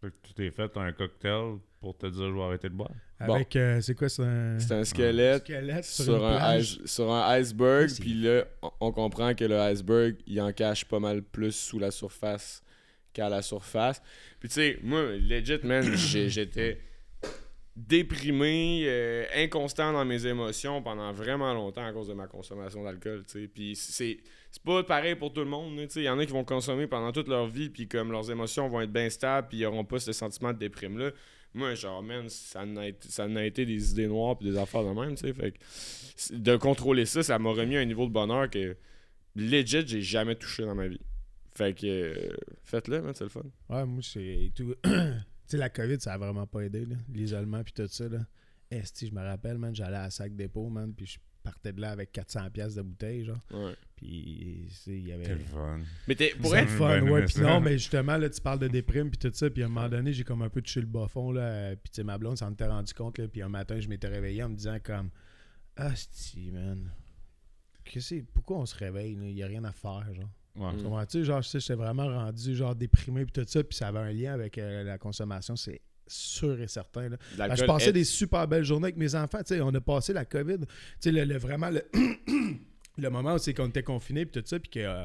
[0.00, 2.90] Fait que tu t'es fait un cocktail pour te dire je vais arrêter de boire?
[3.20, 3.34] Bon.
[3.34, 4.58] Avec, euh, c'est quoi, c'est un.
[4.58, 8.44] C'est un squelette squelette sur, un, ice- sur un iceberg, puis là,
[8.80, 12.62] on, comprend que le iceberg, il en cache pas mal plus sous la surface
[13.14, 14.02] qu'à la surface.
[14.38, 16.80] Puis tu sais, moi, legit, man, j'étais
[17.76, 23.24] déprimé, euh, inconstant dans mes émotions pendant vraiment longtemps à cause de ma consommation d'alcool,
[23.30, 24.18] tu sais.
[24.50, 26.00] C'est pas pareil pour tout le monde, tu sais.
[26.00, 28.68] Il y en a qui vont consommer pendant toute leur vie, puis comme leurs émotions
[28.68, 31.10] vont être bien stables, puis ils auront pas ce sentiment de déprime-là.
[31.52, 35.14] Moi, genre, man, ça en a été, des idées noires puis des affaires de même,
[35.14, 35.32] tu.
[35.32, 38.76] Fait que de contrôler ça, ça m'a remis à un niveau de bonheur que
[39.34, 41.00] legit, j'ai jamais touché dans ma vie.
[41.54, 43.42] Fait que euh, faites-le, c'est le fun.
[43.68, 44.74] Ouais, moi, c'est tout.
[45.46, 46.96] tu sais, la COVID, ça a vraiment pas aidé, là.
[47.12, 48.26] L'isolement, puis tout ça, là.
[48.70, 51.92] Esti, je me rappelle, man, j'allais à Sac Dépôt, man, puis je partais de là
[51.92, 53.38] avec 400$ piastres de bouteille, genre.
[53.52, 53.74] Ouais.
[53.94, 55.24] Puis, il y avait.
[55.24, 55.80] Quel fun.
[56.08, 57.20] Mais t'es, pour C'est être, fun, ouais.
[57.20, 59.48] mais Puis non, mais justement, là, tu parles de déprime, puis tout ça.
[59.48, 61.76] Puis à un moment donné, j'ai comme un peu touché le bas fond, là.
[61.76, 63.28] Puis tu sais, ma blonde s'en était rendu compte, là.
[63.28, 65.10] Puis un matin, je m'étais réveillé en me disant, comme,
[65.76, 65.92] ah,
[66.52, 66.90] man.
[67.84, 68.22] Qu'est-ce que c'est?
[68.34, 69.12] Pourquoi on se réveille?
[69.12, 70.28] Il n'y a rien à faire, genre.
[70.56, 70.72] Ouais.
[70.72, 70.76] Mm.
[70.78, 71.24] Tu comprends-tu?
[71.24, 73.62] Genre, je sais, j'étais vraiment rendu, genre, déprimé, puis tout ça.
[73.62, 77.16] Puis ça avait un lien avec euh, la consommation, c'est sûr et certain, là.
[77.36, 79.38] Ben, je passais des super belles journées avec mes enfants.
[79.38, 80.58] Tu sais, on a passé la COVID.
[80.60, 80.66] Tu
[81.00, 81.82] sais, le, le- vraiment, le,
[82.98, 85.04] le moment où c'est qu'on était confinés, puis tout ça, puis que euh,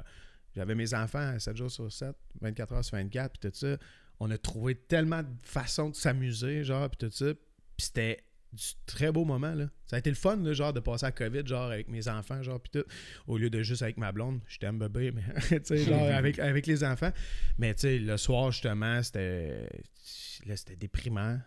[0.55, 3.77] j'avais mes enfants 7 jours sur 7, 24 heures sur 24, puis tout ça.
[4.19, 7.33] On a trouvé tellement de façons de s'amuser, genre, puis tout ça.
[7.33, 9.67] Puis c'était du très beau moment, là.
[9.87, 12.43] Ça a été le fun, là, genre, de passer à COVID, genre, avec mes enfants,
[12.43, 12.87] genre, puis tout,
[13.27, 14.41] au lieu de juste avec ma blonde.
[14.47, 15.23] Je t'aime, bébé, mais,
[15.59, 17.11] tu sais, genre, avec, avec les enfants.
[17.57, 19.67] Mais, tu sais, le soir, justement, c'était...
[20.45, 21.39] Là, c'était déprimant.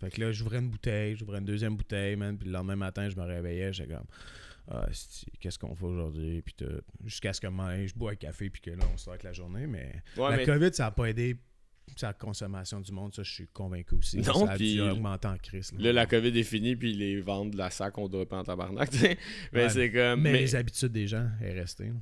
[0.00, 2.38] Fait que là, j'ouvrais une bouteille, j'ouvrais une deuxième bouteille, man.
[2.38, 4.06] Puis le lendemain matin, je me réveillais, j'étais comme,
[4.70, 4.86] ah,
[5.40, 6.40] qu'est-ce qu'on fait aujourd'hui?
[6.42, 6.80] Puis tout.
[7.04, 9.32] Jusqu'à ce que moi, je bois un café, puis que là, on sort avec la
[9.32, 9.66] journée.
[9.66, 11.36] Mais Ouais, la mais- COVID, ça n'a pas aidé
[11.96, 14.18] sa consommation du monde, ça, je suis convaincu aussi.
[14.18, 15.72] Non, ça a puis- dû augmenter en crise.
[15.72, 15.78] là.
[15.84, 18.90] Là, la COVID est finie, puis les ventes de la sac ont droppé en tabarnak.
[19.52, 19.68] Mais Ouais.
[19.68, 20.20] c'est comme.
[20.22, 21.92] mais, mais- les habitudes des gens est restée.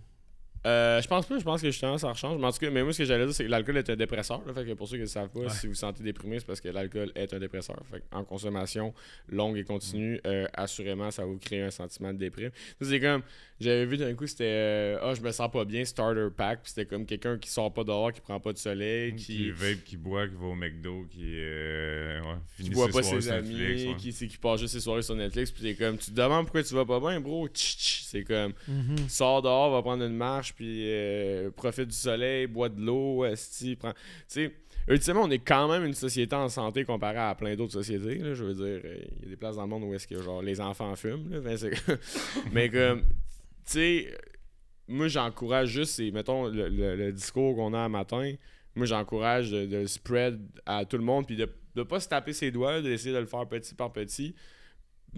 [0.64, 2.38] Euh, je pense pas, je pense que justement ça rechange.
[2.38, 3.96] Mais en tout cas, mais moi ce que j'allais dire, c'est que l'alcool est un
[3.96, 4.42] dépresseur.
[4.46, 4.52] là.
[4.52, 5.48] fait que pour ceux qui ne savent pas, Ouais.
[5.50, 7.76] si vous vous sentez déprimé, c'est parce que l'alcool est un dépresseur.
[7.90, 8.92] Fait en consommation
[9.28, 12.50] longue et continue, euh, assurément, ça va vous créer un sentiment de déprime.
[12.80, 13.22] C'est comme,
[13.60, 16.62] j'avais vu d'un coup, c'était euh, Ah, je me sens pas bien, starter pack.
[16.62, 19.50] Puis c'était comme quelqu'un qui sort pas dehors, qui prend pas de soleil, Qui qui,
[19.50, 23.20] vape, qui boit, qui va au McDo, qui, euh, ouais, qui ses pas soirées ses
[23.20, 24.28] sur amis, Netflix, ouais.
[24.28, 25.50] qui, passe juste ses soirées sur Netflix.
[25.52, 27.46] Puis c'est comme, tu te demandes pourquoi tu vas pas bien, bro.
[27.48, 28.02] Tch, tch.
[28.06, 28.52] C'est comme,
[29.08, 33.76] sors dehors, va prendre une marche, puis euh, profite du soleil, bois de l'eau, esti,
[33.76, 33.92] prend...
[33.92, 33.96] Tu
[34.28, 34.52] sais,
[34.88, 38.34] ultimement, on est quand même une société en santé comparée à plein d'autres sociétés, là,
[38.34, 38.80] je veux dire.
[38.84, 40.94] euh, Il y a des places dans le monde où est-ce que, genre, les enfants
[40.96, 41.58] fument, ben,
[42.52, 43.06] mais comme, tu
[43.64, 44.14] sais,
[44.88, 48.34] moi, j'encourage juste, c'est, mettons, le, discours qu'on a un matin,
[48.74, 52.08] moi, j'encourage de, de le spread à tout le monde, puis de ne pas se
[52.08, 54.34] taper ses doigts, d'essayer de le faire petit par petit.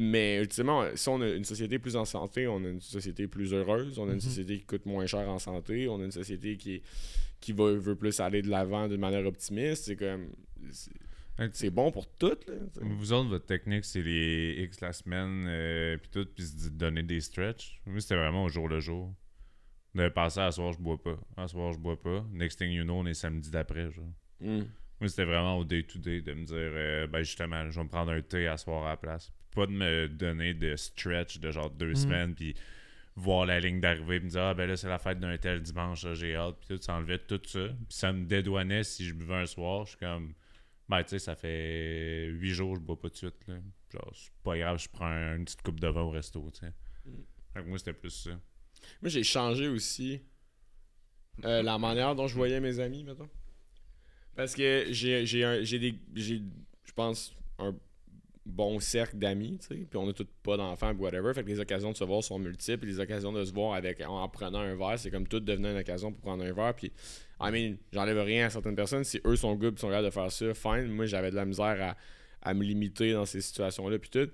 [0.01, 3.53] Mais ultimement, si on a une société plus en santé, on a une société plus
[3.53, 4.21] heureuse, on a une Mhm.
[4.21, 6.83] société qui coûte moins cher en santé, on a une société qui,
[7.41, 9.85] qui va, veut plus aller de l'avant d'une manière optimiste.
[9.87, 10.29] C'est comme.
[10.71, 12.55] c'est- bon pour tout, là.
[12.81, 17.03] Vous autres, votre technique, c'est les X la semaine, euh, puis tout, puis se donner
[17.03, 17.81] des stretches.
[17.87, 19.13] Moi, c'était vraiment au jour le jour.
[19.95, 21.19] De passer à soir, je bois pas.
[21.37, 22.25] À soir, je bois pas.
[22.33, 24.05] Next thing you know, on est samedi d'après, genre.
[24.41, 24.63] Mm.
[25.01, 28.13] Moi, c'était vraiment au day-to-day de me dire, euh, ben justement, je vais me prendre
[28.13, 29.33] un thé à soir à la place.
[29.55, 31.97] Pas de me donner de stretch de genre deux Mm.
[31.97, 32.55] semaines, puis
[33.17, 36.07] voir la ligne d'arrivée, me dire, ah ben là, c'est la fête d'un tel dimanche,
[36.15, 37.67] j'ai hâte, puis tout, ça enlevait tout ça.
[37.69, 39.85] Puis ça me dédouanait si je buvais un soir.
[39.85, 40.35] Je suis comme,
[40.89, 43.57] ben tu sais, ça fait huit jours je bois pas de suite, là.
[43.93, 46.73] Genre, c'est pas grave, je prends une petite coupe de vin au resto, tu sais.
[47.07, 47.11] Mm.
[47.55, 48.31] Fait que moi, c'était plus ça.
[49.03, 50.21] Moi, j'ai changé aussi
[51.45, 53.29] euh, la manière dont je voyais mes amis, mettons.
[54.37, 55.95] Parce que j'ai j'ai un- j'ai des.
[56.15, 56.43] j'ai,
[56.85, 57.75] Je pense, un
[58.49, 59.87] bon cercle d'amis, tu sais.
[59.89, 61.33] Puis on a tous pas d'enfants, whatever.
[61.35, 62.87] Fait que les occasions de se voir sont multiples.
[62.87, 65.73] Les occasions de se voir avec en, en prenant un verre, c'est comme tout devenait
[65.73, 66.75] une occasion pour prendre un verre.
[66.75, 66.93] Puis,
[67.41, 69.05] I mean, j'enlève rien à certaines personnes.
[69.05, 70.89] Si eux sont good, sont capables de faire ça, fine.
[70.89, 71.77] Moi, j'avais de la misère
[72.43, 74.31] à, à me limiter dans ces situations-là, puis tout.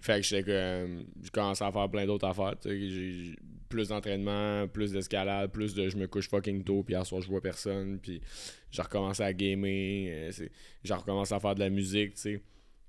[0.00, 0.26] Fait que.
[0.26, 2.54] J'ai commencé à faire plein d'autres affaires.
[2.64, 3.36] J'ai
[3.68, 7.28] plus d'entraînement, plus d'escalade, plus de je me couche fucking tôt, puis à soir je
[7.28, 8.20] vois personne, puis
[8.70, 10.30] j'ai recommencé à gamer, euh,
[10.84, 12.42] j'ai recommencé à faire de la musique, tu sais.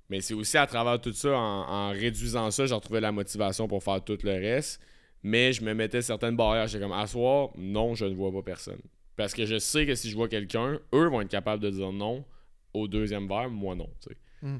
[0.08, 3.66] Mais c'est aussi à travers tout ça, en, en réduisant ça, j'ai retrouvé la motivation
[3.66, 4.80] pour faire tout le reste.
[5.22, 6.68] Mais je me mettais certaines barrières.
[6.68, 8.80] J'étais comme, à soir, non, je ne vois pas personne.
[9.16, 11.90] Parce que je sais que si je vois quelqu'un, eux vont être capables de dire
[11.92, 12.24] non
[12.74, 13.88] au deuxième verre, moi non.
[14.00, 14.16] tu sais.
[14.42, 14.58] Mm.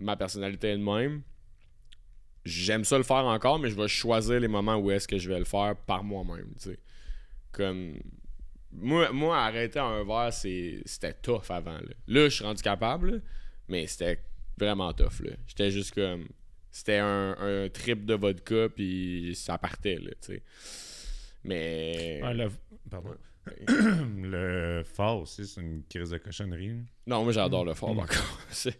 [0.00, 1.22] Ma personnalité est de même.
[2.44, 5.28] J'aime ça le faire encore, mais je vais choisir les moments où est-ce que je
[5.28, 6.52] vais le faire par moi-même.
[7.52, 7.98] Comme.
[8.72, 11.78] Moi, moi, arrêter un verre, c'est- c'était tough avant.
[11.78, 11.94] Là.
[12.08, 13.22] Là, je suis rendu capable,
[13.68, 14.20] mais c'était
[14.58, 15.20] vraiment tough.
[15.20, 15.30] là.
[15.46, 16.26] J'étais juste comme.
[16.70, 20.42] C'était un, un trip de vodka, puis ça partait, là, tu sais.
[21.44, 22.20] Mais.
[22.22, 22.50] Ah, le...
[22.90, 23.10] Pardon.
[24.16, 26.68] le fort aussi, c'est une crise de cochonnerie.
[26.68, 26.74] là.
[27.06, 28.40] Non, moi j'adore le fort encore.
[28.50, 28.76] C'est-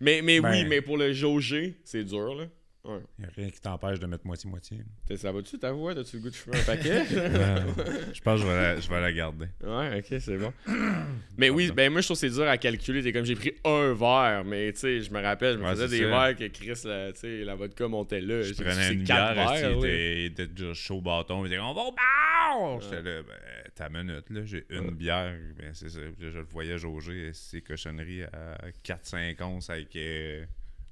[0.00, 2.46] mais mais oui, Ben- mais pour le jauger, c'est dur là.
[2.88, 3.00] Ouais.
[3.18, 4.78] Il a rien qui t'empêche de mettre moitié-moitié.
[5.16, 5.94] Ça va-tu ta voix?
[5.94, 7.04] T'as-tu le goût de fumer un paquet?
[7.06, 9.46] je pense que je vais la, je vais la garder.
[9.62, 10.52] ouais, ok, c'est bon.
[11.36, 13.02] Mais oui, ben moi je trouve que c'est dur à calculer.
[13.02, 15.70] T'es comme j'ai pris un verre, mais tu sais, je me rappelle, je me Ouais,
[15.72, 16.08] faisais c'est des ça.
[16.08, 18.42] verres que Chris, la, tu sais, la vodka montait là.
[18.42, 21.44] Je prenais c'est une bière, verres, il était, déjà chaud au bâton?
[21.44, 22.80] Il était on va au bar!
[22.80, 23.34] J'étais là, ben,
[23.74, 25.34] ta minute, là, j'ai une bière.
[25.58, 26.00] Ben, c'est ça.
[26.18, 30.44] Je le voyais jauger ces cochonneries à 4-5 onces avec euh,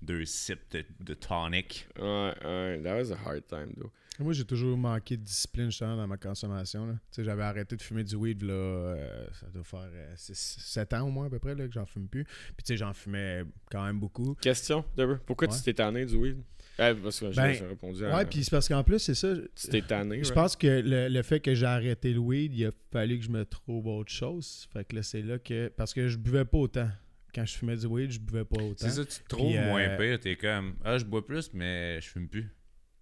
[0.03, 1.89] deux sips de, de tonic.
[1.99, 3.91] Ouais, ouais, that was a hard time, though.
[4.19, 6.87] Moi, j'ai toujours manqué de discipline justement dans ma consommation.
[6.87, 6.95] là.
[6.95, 11.07] Tu sais, J'avais arrêté de fumer du weed, là, euh, ça doit faire 7 ans
[11.07, 12.25] au moins à peu près là, que j'en fume plus.
[12.25, 14.35] Puis tu sais, j'en fumais quand même beaucoup.
[14.41, 15.55] Question, Deborah, pourquoi Ouais.
[15.57, 16.39] tu t'es tanné du weed?
[16.79, 18.17] Eh, parce que j'ai Ben, j'ai répondu à.
[18.17, 19.35] Ouais, puis c'est parce qu'en plus, c'est ça.
[19.55, 20.35] Tu t'es tanné, Je right?
[20.35, 23.31] pense que le, le fait que j'ai arrêté le weed, il a fallu que je
[23.31, 24.67] me trouve autre chose.
[24.73, 25.69] Fait que là, c'est là que.
[25.69, 26.89] Parce que je buvais pas autant.
[27.37, 28.75] Quand je fumais du weed, je buvais pas autant.
[28.79, 30.19] C'est ça, tu te trouves euh, moins pire.
[30.19, 32.49] T'es comme, ah, je bois plus, mais je fume plus.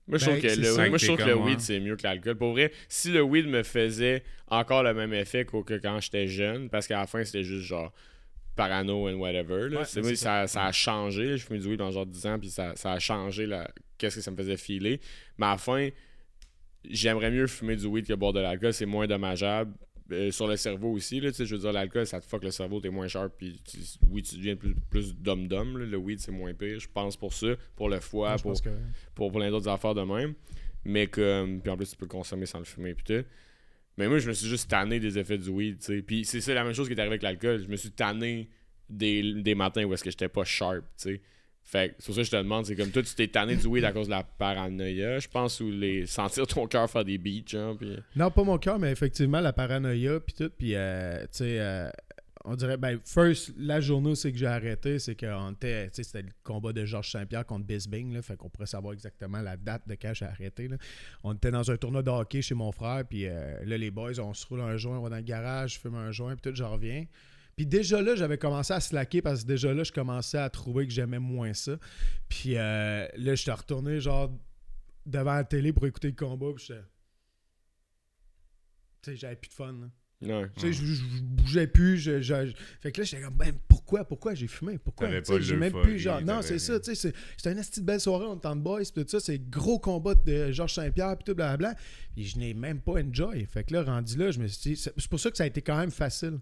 [0.08, 0.88] Moi, je Ben, trouve que c'est le, ça.
[0.88, 2.36] moi, je trouve T'es que le weed, c'est mieux que l'alcool.
[2.36, 6.68] Pour vrai, si le weed me faisait encore le même effet que quand j'étais jeune,
[6.68, 7.92] parce qu'à la fin, c'était juste genre
[8.56, 9.68] parano and whatever.
[9.68, 9.82] Là.
[9.82, 11.38] Ouais, moi, ça, ça a changé.
[11.38, 13.70] Je fumais du weed pendant genre 10 ans, puis ça, ça a changé la...
[13.96, 15.00] qu'est-ce que ça me faisait filer.
[15.38, 15.88] Mais à la fin,
[16.88, 18.72] j'aimerais mieux fumer du weed que boire de l'alcool.
[18.74, 19.72] C'est moins dommageable.
[20.12, 22.44] Euh, sur le cerveau aussi, là, tu sais, je veux dire, l'alcool, ça te fuck
[22.44, 23.58] le cerveau, t'es moins sharp, puis
[24.10, 25.86] oui, tu deviens plus, plus dum-dum, là.
[25.86, 28.68] le weed, c'est moins pire, je pense, pour ça, pour le foie, pour, que-
[29.14, 30.34] pour plein d'autres affaires de même.
[30.84, 31.62] Mais comme.
[31.62, 32.92] Puis en plus, tu peux le consommer sans le fumer.
[32.94, 33.26] Puis tout.
[33.96, 36.02] Mais moi, je me suis juste tanné des effets du weed, tu sais.
[36.02, 37.62] Puis c'est ça la même chose qui est arrivé avec l'alcool.
[37.62, 38.50] Je me suis tanné
[38.90, 41.22] des, des matins où est-ce que j'étais pas sharp, tu sais.
[41.64, 43.84] Fait que pour ça je te demande, c'est comme toi, tu t'es tanné du weed
[43.84, 47.74] à cause de la paranoïa, je pense, ou les sentir ton cœur faire des beats.
[47.78, 47.96] Puis...
[48.16, 50.50] Non, pas mon cœur, mais effectivement, la paranoïa, puis tout.
[50.56, 51.88] Puis, euh, tu sais, euh,
[52.44, 55.94] on dirait, ben, first, la journée où c'est que j'ai arrêté, c'est qu'on était, tu
[55.94, 59.40] sais, c'était le combat de Georges Saint-Pierre contre Bisbing, là, fait qu'on pourrait savoir exactement
[59.40, 60.76] la date de quand j'ai arrêté, là.
[61.22, 64.20] On était dans un tournoi de hockey chez mon frère, puis euh, là, les boys,
[64.20, 66.50] on se roule un joint, on va dans le garage, je fume un joint, puis
[66.50, 67.06] tout, j'en reviens.
[67.56, 70.86] Puis déjà là, j'avais commencé à slacker parce que déjà là, je commençais à trouver
[70.86, 71.78] que j'aimais moins ça.
[72.28, 74.30] Puis euh, là, j'étais retourné, genre,
[75.06, 76.80] devant la télé pour écouter le combat, puis j'étais...
[79.02, 79.72] tu sais, j'avais plus de fun.
[79.72, 79.88] là.
[80.22, 80.48] Ouais.
[80.56, 81.98] Tu sais, je, je- je bougeais plus.
[81.98, 84.78] Je, Fait que là, j'étais comme, ben, pourquoi, pourquoi j'ai fumé?
[84.78, 85.08] Pourquoi?
[85.42, 88.36] J'ai même plus, genre, non, c'est ça, tu sais, c'était une petite belle soirée, on
[88.36, 91.74] était en boys, pis tout ça, c'est gros combat de Georges Saint-Pierre, pis tout, blablabla.
[92.14, 93.44] Puis je n'ai même pas enjoy.
[93.44, 95.46] Fait que là, rendu là, je me suis dit, c'est pour ça que ça a
[95.46, 96.38] été quand même facile.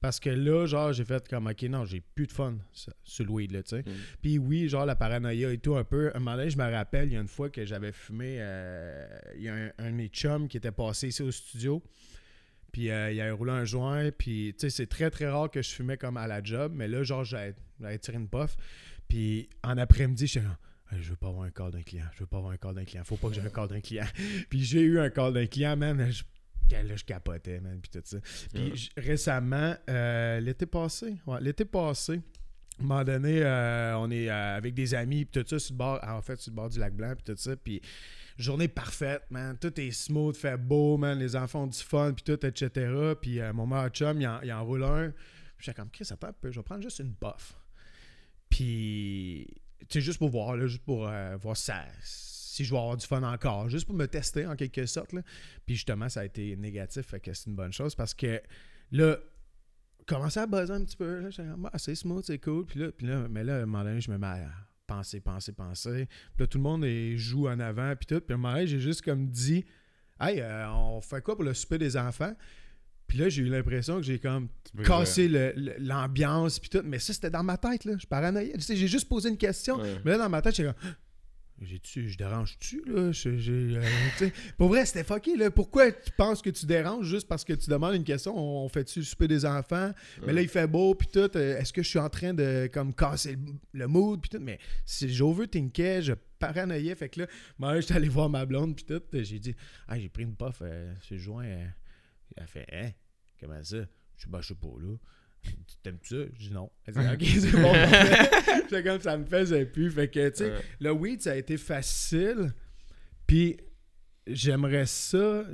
[0.00, 2.56] Parce que là, genre, j'ai fait comme, ok, non, j'ai plus de fun
[3.04, 3.80] sur le weed, là, tu sais.
[3.80, 3.92] Mm.
[4.22, 6.10] Puis oui, genre, la paranoïa et tout, un peu.
[6.14, 9.06] Un moment donné, je me rappelle, il y a une fois que j'avais fumé, euh,
[9.36, 11.82] il y a un, un de mes chums qui était passé ici au studio.
[12.72, 14.10] Puis euh, il avait roulé un joint.
[14.16, 16.72] Puis, tu sais, c'est très, très rare que je fumais comme à la job.
[16.74, 17.54] Mais là, genre, j'avais
[18.00, 18.56] tiré une puff.
[19.08, 20.56] Puis en après-midi, comme,
[20.92, 22.06] Hey, je veux pas avoir un call d'un client.
[22.14, 23.04] Je veux pas avoir un call d'un client.
[23.04, 24.06] Faut pas que j'ai un call d'un client.
[24.48, 26.10] puis j'ai eu un call d'un client, man.
[26.10, 26.24] Je,
[26.70, 27.80] là, je capotais, man.
[27.80, 28.18] Puis tout ça.
[28.52, 29.02] Puis Ouais.
[29.02, 34.56] récemment, euh, l'été passé, ouais, l'été passé, à un moment donné, euh, on est euh,
[34.56, 36.78] avec des amis, puis tout ça, sur le bord, en fait, sur le bord du
[36.78, 37.80] lac Blanc, puis tout ça, puis
[38.38, 39.56] journée parfaite, man.
[39.60, 41.18] Tout est smooth, fait beau, man.
[41.18, 43.12] Les enfants ont du fun, puis tout, etc.
[43.20, 45.12] Puis mon meilleur chum, il en, il en roule un.
[45.58, 47.54] J'étais comme, Chris, attends un peu, je vais prendre juste une puff.
[48.48, 49.46] Puis,
[49.80, 51.84] tu sais, juste pour voir, là, juste pour voir ça,
[52.60, 55.12] si je vais avoir du fun encore, juste pour me tester en quelque sorte.
[55.12, 55.22] Là.
[55.66, 58.40] Puis justement, ça a été négatif, fait que c'est une bonne chose parce que
[58.92, 59.16] là,
[60.06, 61.28] commencer à buzzer un petit peu, là,
[61.72, 62.66] ah, c'est smooth, c'est cool.
[62.66, 64.50] Puis là, puis là, mais là, à un moment donné, je me mets à
[64.86, 66.06] penser, penser, penser.
[66.34, 68.20] Puis là, tout le monde est- joue en avant, puis tout.
[68.20, 69.64] Puis à un moment donné, j'ai juste comme dit,
[70.20, 72.34] hey, euh, on fait quoi pour le souper des enfants?
[73.06, 74.48] Puis là, j'ai eu l'impression que j'ai comme
[75.56, 76.82] le- l'ambiance puis tout.
[76.84, 77.94] Mais ça, c'était dans ma tête, là.
[77.98, 78.52] Je paranoïais.
[78.54, 79.78] Tu sais, j'ai juste posé une question.
[79.80, 79.96] Ouais.
[80.04, 80.92] Mais là, dans ma tête, j'étais comme...
[81.62, 83.12] J'ai-tu, je dérange-tu, là?
[83.12, 83.80] Je- euh,
[84.16, 85.50] tu sais, pour vrai, c'était fucké, là.
[85.50, 88.34] Pourquoi tu penses que tu déranges juste parce que tu demandes une question?
[88.34, 89.92] On, on fait-tu le souper des enfants?
[90.26, 91.18] Mais là, il fait beau, puis tout.
[91.36, 94.42] euh, Est-ce que je suis en train de, comme, casser le, le mood, puis tout?
[94.42, 96.94] Mais si j'overthinkais, je paranoïais.
[96.94, 97.26] Fait que là,
[97.58, 99.02] moi, j'étais allé voir ma blonde, puis tout.
[99.12, 99.54] J'ai dit,
[99.86, 101.44] ah, j'ai pris une puff euh, le joint.
[101.44, 101.66] euh.
[102.36, 102.90] Elle a fait, hein?
[103.38, 103.76] Comment ça?
[104.16, 104.96] Je dis, bah, je sais pas, là.
[105.42, 106.16] Tu T'aimes ça?
[106.34, 106.70] Je dis non.
[106.86, 107.72] Elle dit, ok, c'est bon.
[108.64, 109.90] J'étais comme ça me faisait plus.
[109.90, 110.60] Fait que, tu sais, Ouais.
[110.80, 112.52] le weed, ça a été facile.
[113.26, 113.56] Puis,
[114.26, 115.44] j'aimerais ça.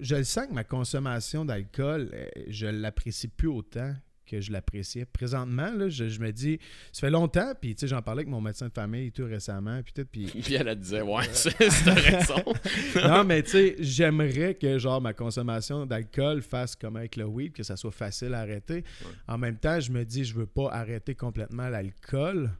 [0.00, 5.04] Je le sens que ma consommation d'alcool, euh, je l'apprécie plus autant que je l'appréciais.
[5.04, 6.58] Présentement, là, je, je me dis,
[6.92, 9.24] ça fait longtemps, puis tu sais, j'en parlais avec mon médecin de famille et tout
[9.24, 12.42] récemment, puis tout, puis Puis elle, elle disait, ouais, c'est raison.
[12.96, 17.52] non, mais tu sais, j'aimerais que genre ma consommation d'alcool fasse comme avec le weed,
[17.52, 18.84] que ça soit facile à arrêter.
[19.28, 22.50] En même temps, je me dis, je veux pas arrêter complètement l'alcool,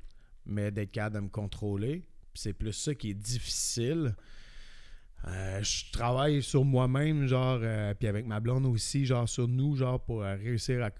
[0.46, 2.02] mais d'être capable de me contrôler.
[2.34, 4.14] C'est plus ça qui est difficile.
[5.26, 9.76] Euh, je travaille sur moi-même, genre, euh, puis avec ma blonde aussi, genre, sur nous,
[9.76, 10.90] genre, pour euh, réussir à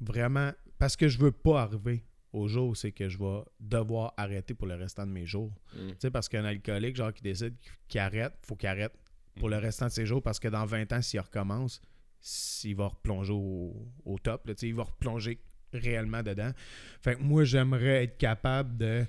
[0.00, 0.52] vraiment.
[0.78, 4.54] Parce que je veux pas arriver au jour où c'est que je vais devoir arrêter
[4.54, 5.52] pour le restant de mes jours.
[5.74, 5.90] Mm.
[5.90, 7.54] Tu sais, parce qu'un alcoolique, genre, qui décide
[7.88, 8.92] qu'il arrête, faut qu'il arrête
[9.38, 11.80] pour le restant de ses jours parce que dans 20 ans, s'il recommence,
[12.20, 15.40] s'il va replonger au, au top, là, tu sais, il va replonger
[15.72, 16.50] réellement dedans.
[17.00, 19.06] Fait que moi, j'aimerais être capable de.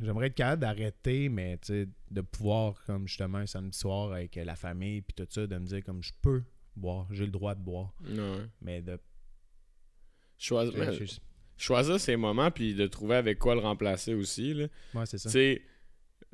[0.00, 4.36] J'aimerais être capable d'arrêter, mais tu sais, de pouvoir, comme justement, un samedi soir avec
[4.36, 6.44] la famille, puis tout ça, de me dire comme je peux
[6.78, 8.46] boire, j'ai le droit de boire, Ouais.
[8.62, 8.98] mais de.
[10.38, 11.06] Choisis- je- mais
[11.56, 14.54] choisir ses moments, puis de trouver avec quoi le remplacer aussi.
[14.54, 14.66] Là.
[14.94, 15.28] ouais, c'est ça.
[15.28, 15.62] Tu sais,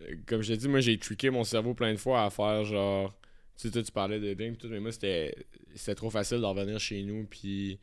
[0.01, 2.65] euh, comme je t'ai dit, moi j'ai trické mon cerveau plein de fois à faire
[2.65, 3.17] genre.
[3.57, 6.53] Tu sais, toi, tu parlais de game, tout, mais moi c'était c'était trop facile d'en
[6.53, 7.79] revenir chez nous, puis.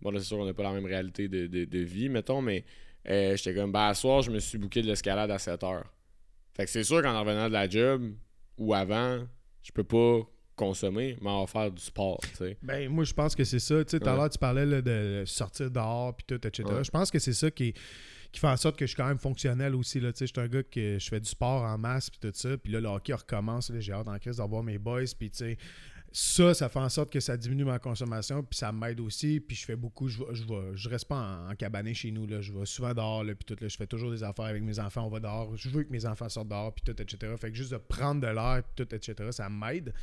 [0.00, 2.40] Bon, là, c'est sûr qu'on n'a pas la même réalité de, de- de vie, mettons,
[2.40, 2.64] mais
[3.06, 5.92] euh, j'étais comme, bah, à soir, je me suis booké de l'escalade à 7 heures.
[6.54, 8.10] Fait que c'est sûr qu'en revenant de la job
[8.56, 9.26] ou avant,
[9.62, 10.20] je peux pas
[10.60, 12.20] consommer, mais va faire du sport.
[12.62, 13.82] Ben, moi, je pense que c'est ça.
[13.82, 16.68] Tout à l'heure, tu parlais là, de sortir dehors, puis tout, etc.
[16.68, 16.84] Ouais.
[16.84, 17.72] Je pense que c'est ça qui,
[18.30, 20.00] qui fait en sorte que je suis quand même fonctionnel aussi.
[20.00, 22.58] Je suis un gars que je fais du sport en masse, puis tout ça.
[22.58, 23.72] Puis là, le hockey recommence.
[23.78, 25.04] J'ai hâte en crise d'avoir mes boys.
[25.18, 25.58] Puis, tu sais,
[26.12, 29.40] ça, ça fait en sorte que ça diminue ma consommation, puis ça m'aide aussi.
[29.40, 30.44] Puis je fais beaucoup, je, je,
[30.74, 32.26] je reste pas en, en cabané chez nous.
[32.26, 32.40] Là.
[32.40, 33.56] Je vais souvent dehors, là, puis tout.
[33.62, 35.04] Là, je fais toujours des affaires avec mes enfants.
[35.06, 35.56] On va dehors.
[35.56, 37.32] Je veux que mes enfants sortent dehors, puis tout, etc.
[37.38, 39.94] Fait que juste de prendre de l'air, puis tout, etc., ça m'aide.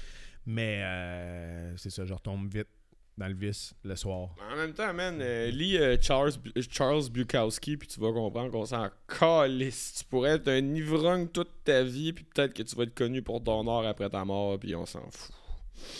[0.47, 2.69] Mais euh, c'est ça, je retombe vite
[3.17, 4.33] dans le vice le soir.
[4.49, 6.31] En même temps, man, euh, lis euh, Charles,
[6.71, 9.95] Charles Bukowski, puis tu vas comprendre qu'on s'en calisse.
[9.99, 13.21] Tu pourrais être un ivrogne toute ta vie, puis peut-être que tu vas être connu
[13.21, 15.35] pour ton art après ta mort, puis on s'en fout.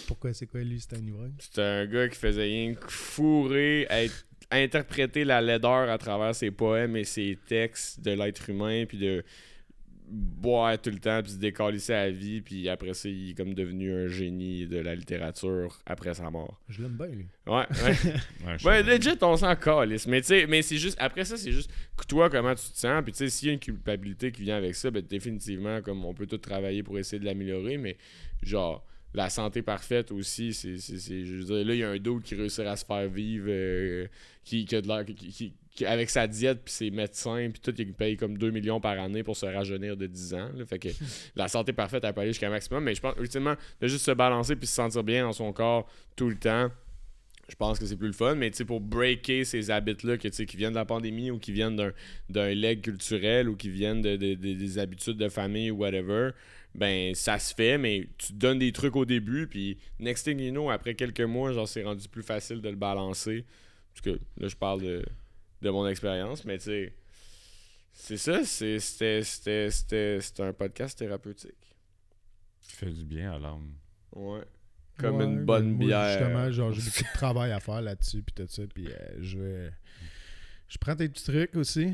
[0.07, 1.33] Pourquoi c'est quoi lui, c'est un ivrogne?
[1.39, 6.51] C'est un gars qui faisait rien que fourrer, être, interpréter la laideur à travers ses
[6.51, 9.25] poèmes et ses textes de l'être humain, puis de
[10.09, 13.33] boire tout le temps, puis se décalisser à la vie, puis après ça, il est
[13.33, 16.59] comme devenu un génie de la littérature après sa mort.
[16.69, 17.25] Je l'aime bien, lui.
[17.45, 17.65] Ouais,
[18.45, 18.55] ouais.
[18.65, 20.07] Ouais, legit, on s'en calisse.
[20.07, 21.69] Mais tu sais, mais c'est juste, après ça, c'est juste
[22.07, 23.03] toi, comment tu te sens.
[23.03, 26.05] Puis tu sais, s'il y a une culpabilité qui vient avec ça, ben définitivement, comme
[26.05, 27.97] on peut tout travailler pour essayer de l'améliorer, mais
[28.41, 31.89] genre, la santé parfaite aussi, c'est, c'est, c'est- je veux dire, là, il y a
[31.89, 34.05] un dos qui réussit à se faire vivre, euh,
[34.43, 35.53] qui, qui a de l'air, qui- qui-
[35.85, 39.23] avec sa diète, puis ses médecins, puis tout, il paye comme 2 millions par année
[39.23, 40.49] pour se rajeunir de 10 ans.
[40.55, 40.65] là.
[40.65, 40.89] fait que
[41.35, 44.05] la santé parfaite, elle peut aller jusqu'à un maximum, mais je pense, ultimement, de juste
[44.05, 46.69] se balancer puis se sentir bien dans son corps tout le temps,
[47.49, 50.57] je pense que c'est plus le fun, mais tu sais, pour breaker ces habits-là qui
[50.57, 51.77] viennent de la pandémie ou qui viennent
[52.29, 56.31] d'un, leg culturel ou qui viennent de, de- de- des habitudes de famille ou whatever,
[56.75, 60.51] ben ça se fait, mais tu donnes des trucs au début, puis next thing you
[60.51, 63.45] know, après quelques mois, genre, c'est rendu plus facile de le balancer.
[63.93, 65.03] Parce que là, je parle de,
[65.61, 66.93] de mon expérience, mais tu sais,
[67.93, 71.75] c'est ça, c'est, c'était, c'était, c'était, c'était un podcast thérapeutique.
[72.61, 73.73] Qui fait du bien à l'âme.
[74.13, 74.43] Ouais.
[74.99, 76.19] Comme Ouais, une mais bonne moi, bière.
[76.19, 79.37] Justement, genre, j'ai beaucoup de travail à faire là-dessus, puis tout ça, puis euh, je
[79.39, 79.71] vais...
[80.67, 81.93] Je prends tes petits trucs aussi,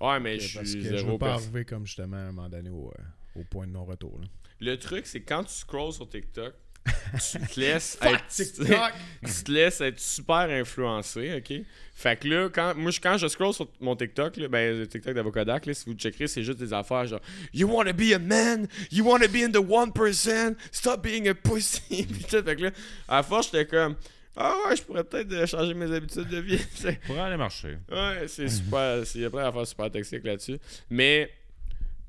[0.00, 2.48] Ouais, mais je parce suis que je veux pas arriver comme justement à un moment
[2.48, 4.18] donné au, euh, au point de non-retour.
[4.18, 4.26] là.
[4.60, 6.54] Le truc, c'est quand tu scrolls sur TikTok,
[7.30, 8.92] tu te laisses être, TikTok!
[9.24, 11.64] tu te laisses être super influencé, ok?
[11.94, 14.88] Fait que là, quand, moi, je- quand je scroll sur mon TikTok, là, ben, le
[14.88, 17.20] TikTok d'Avocodac, si vous checkerez, c'est juste des affaires genre
[17.54, 18.66] You wanna be a man?
[18.90, 20.56] You wanna be in the 1%?
[20.72, 22.04] Stop being a pussy!
[22.28, 22.70] Fait que là,
[23.06, 23.94] à la force, j'étais comme
[24.36, 26.58] Ah ouais, je pourrais peut-être euh, changer mes habitudes de vie.
[27.06, 27.76] Pour aller marcher.
[27.90, 29.02] Ouais, c'est super.
[29.14, 30.58] Il y a plein d'affaires super toxiques là-dessus.
[30.90, 31.30] Mais,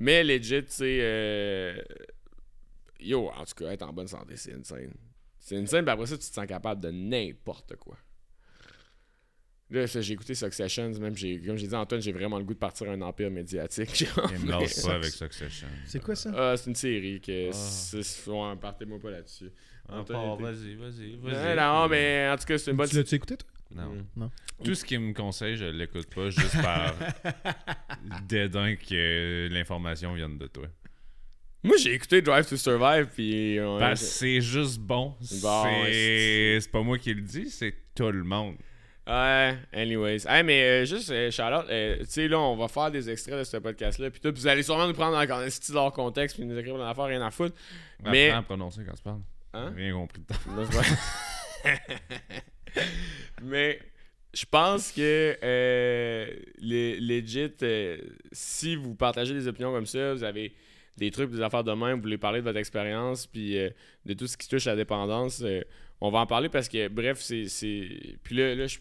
[0.00, 0.98] mais legit, tu sais.
[1.02, 1.76] euh,
[3.04, 4.94] Yo, en tout cas, être en bonne santé, c'est insane.
[5.38, 7.96] C'est insane, puis après ça, tu te sens capable de n'importe quoi.
[9.70, 12.44] Là, ça, j'ai écouté Succession, même, j'ai, comme j'ai dit à Antoine, j'ai vraiment le
[12.44, 13.94] goût de partir un empire médiatique.
[14.16, 15.68] genre, Il me lâche pas avec Succession.
[15.86, 16.30] C'est quoi ça?
[16.34, 17.50] Ah, c'est une série que.
[17.52, 19.50] C'est- ouais, partez-moi pas là-dessus.
[19.88, 21.56] Ah, Antoine, vas-y, vas-y, Non, vas-y.
[21.56, 23.48] non, mais en tout cas, c'est une bonne Tu l'as-tu écouté, toi?
[23.70, 24.06] Non.
[24.14, 24.26] Mm.
[24.62, 26.94] Tout ce qu'il me conseille, je l'écoute pas juste par
[28.28, 30.66] dédain que l'information vienne de toi.
[31.64, 33.58] Moi, j'ai écouté Drive to Survive, puis.
[33.58, 35.14] ouais, Parce que c'est juste bon.
[35.42, 38.56] Bon, c'est pas moi qui le dis, c'est tout le monde.
[39.06, 40.26] Ouais, anyways.
[40.26, 43.38] Hey, mais euh, juste, euh, Charlotte, euh, tu sais, là, on va faire des extraits
[43.38, 46.46] de ce podcast-là, puis vous allez sûrement nous prendre dans un style hors contexte, puis
[46.46, 47.54] nous écrire une affaire, rien à foutre.
[48.02, 49.20] Mais- à prononcer quand tu parles.
[49.52, 49.72] Hein?
[49.76, 50.80] Rien compris de temps.
[53.42, 53.78] Mais
[54.32, 56.26] je pense que euh,
[56.58, 57.98] les, legit, euh,
[58.32, 60.52] si vous partagez des opinions comme ça, vous avez
[60.96, 63.70] des trucs, des affaires de même, vous voulez parler de votre expérience, puis euh,
[64.06, 65.60] de tout ce qui touche à la dépendance, euh,
[66.00, 67.46] on va en parler parce que, bref, c'est.
[68.22, 68.78] Puis là, là je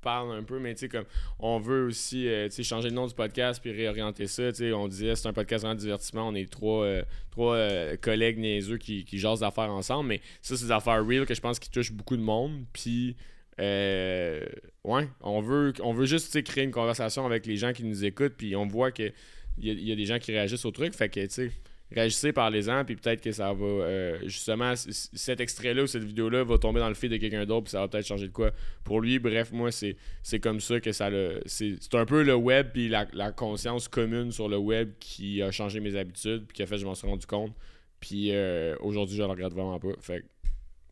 [0.00, 1.04] parle un peu, mais tu sais, comme
[1.38, 4.50] on veut aussi euh, changer le nom du podcast puis réorienter ça.
[4.50, 6.88] tu sais, On disait c'est un podcast en divertissement, on est trois,
[7.30, 7.56] trois
[8.00, 11.40] collègues niaiseux qui, qui jasent d'affaires ensemble, mais ça, c'est des affaires real que je
[11.40, 12.64] pense qui touchent beaucoup de monde.
[12.72, 13.14] Puis,
[13.58, 18.34] ouais, on veut, on veut juste créer une conversation avec les gens qui nous écoutent,
[18.36, 19.12] puis on voit que
[19.58, 20.94] il y, a- des gens qui réagissent au truc.
[20.94, 21.52] Fait que, tu sais,
[21.90, 26.56] réagissez, parlez-en, puis peut-être que ça va, euh, justement, cet extrait-là ou cette vidéo-là va
[26.58, 28.50] tomber dans le feed de quelqu'un d'autre, puis ça va peut-être changer de quoi
[28.82, 29.18] pour lui.
[29.18, 31.40] Bref, moi, c'est comme ça que ça le.
[31.46, 35.50] C'est un peu le web, puis la, la conscience commune sur le web qui a
[35.50, 37.52] changé mes habitudes, puis qui a fait que je m'en suis rendu compte.
[38.00, 39.92] Puis euh, aujourd'hui, je le regrette vraiment pas.
[40.00, 40.22] Fait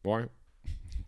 [0.05, 0.25] que, ouais.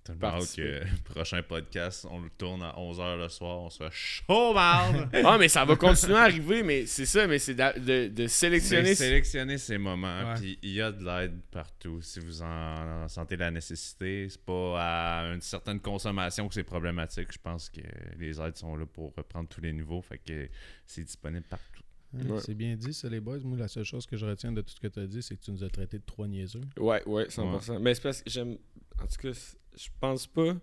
[0.04, 0.62] Tellement hâte Participer.
[0.62, 4.52] que le prochain podcast, on le tourne à 11h le soir, on se fait chaud,
[4.52, 5.08] marde!
[5.24, 8.26] Ah, mais ça va continuer à arriver, mais c'est ça, mais c'est d'a- de, de
[8.26, 8.94] sélectionner.
[8.96, 10.24] C'est sélectionner ces moments.
[10.32, 10.34] Ouais.
[10.40, 12.00] Puis il y a de l'aide partout.
[12.02, 17.28] Si vous en sentez la nécessité, c'est pas à une certaine consommation que c'est problématique.
[17.32, 17.80] Je pense que
[18.18, 20.02] les aides sont là pour reprendre tous les niveaux.
[20.02, 20.48] Fait que
[20.84, 21.82] c'est disponible partout.
[22.14, 22.40] Hein, Ouais.
[22.44, 23.38] C'est bien dit, ça, les boys.
[23.42, 25.34] Moi, la seule chose que je retiens de tout ce que tu as dit, c'est
[25.36, 26.60] que tu nous as traités de trois niaiseux.
[26.78, 27.78] Ouais, ouais, 100%.
[27.78, 28.58] Mais c'est parce que j'aime.
[29.00, 30.54] En tout cas, c'est- je pense pas.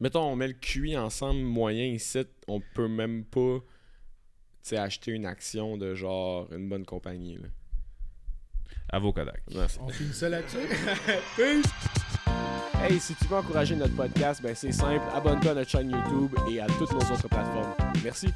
[0.00, 3.58] Mettons, on met le QI ensemble moyen ici, on peut même pas
[4.62, 7.36] tu sais, acheter une action de genre une bonne compagnie.
[7.36, 7.48] Là.
[8.90, 9.42] À vos Kodak.
[9.54, 9.78] Merci.
[9.80, 10.58] On finit ça là-dessus?
[12.82, 16.34] Hey, si tu veux encourager notre podcast, ben c'est simple, abonne-toi à notre chaîne YouTube
[16.50, 17.74] et à toutes nos autres plateformes.
[18.02, 18.28] Merci.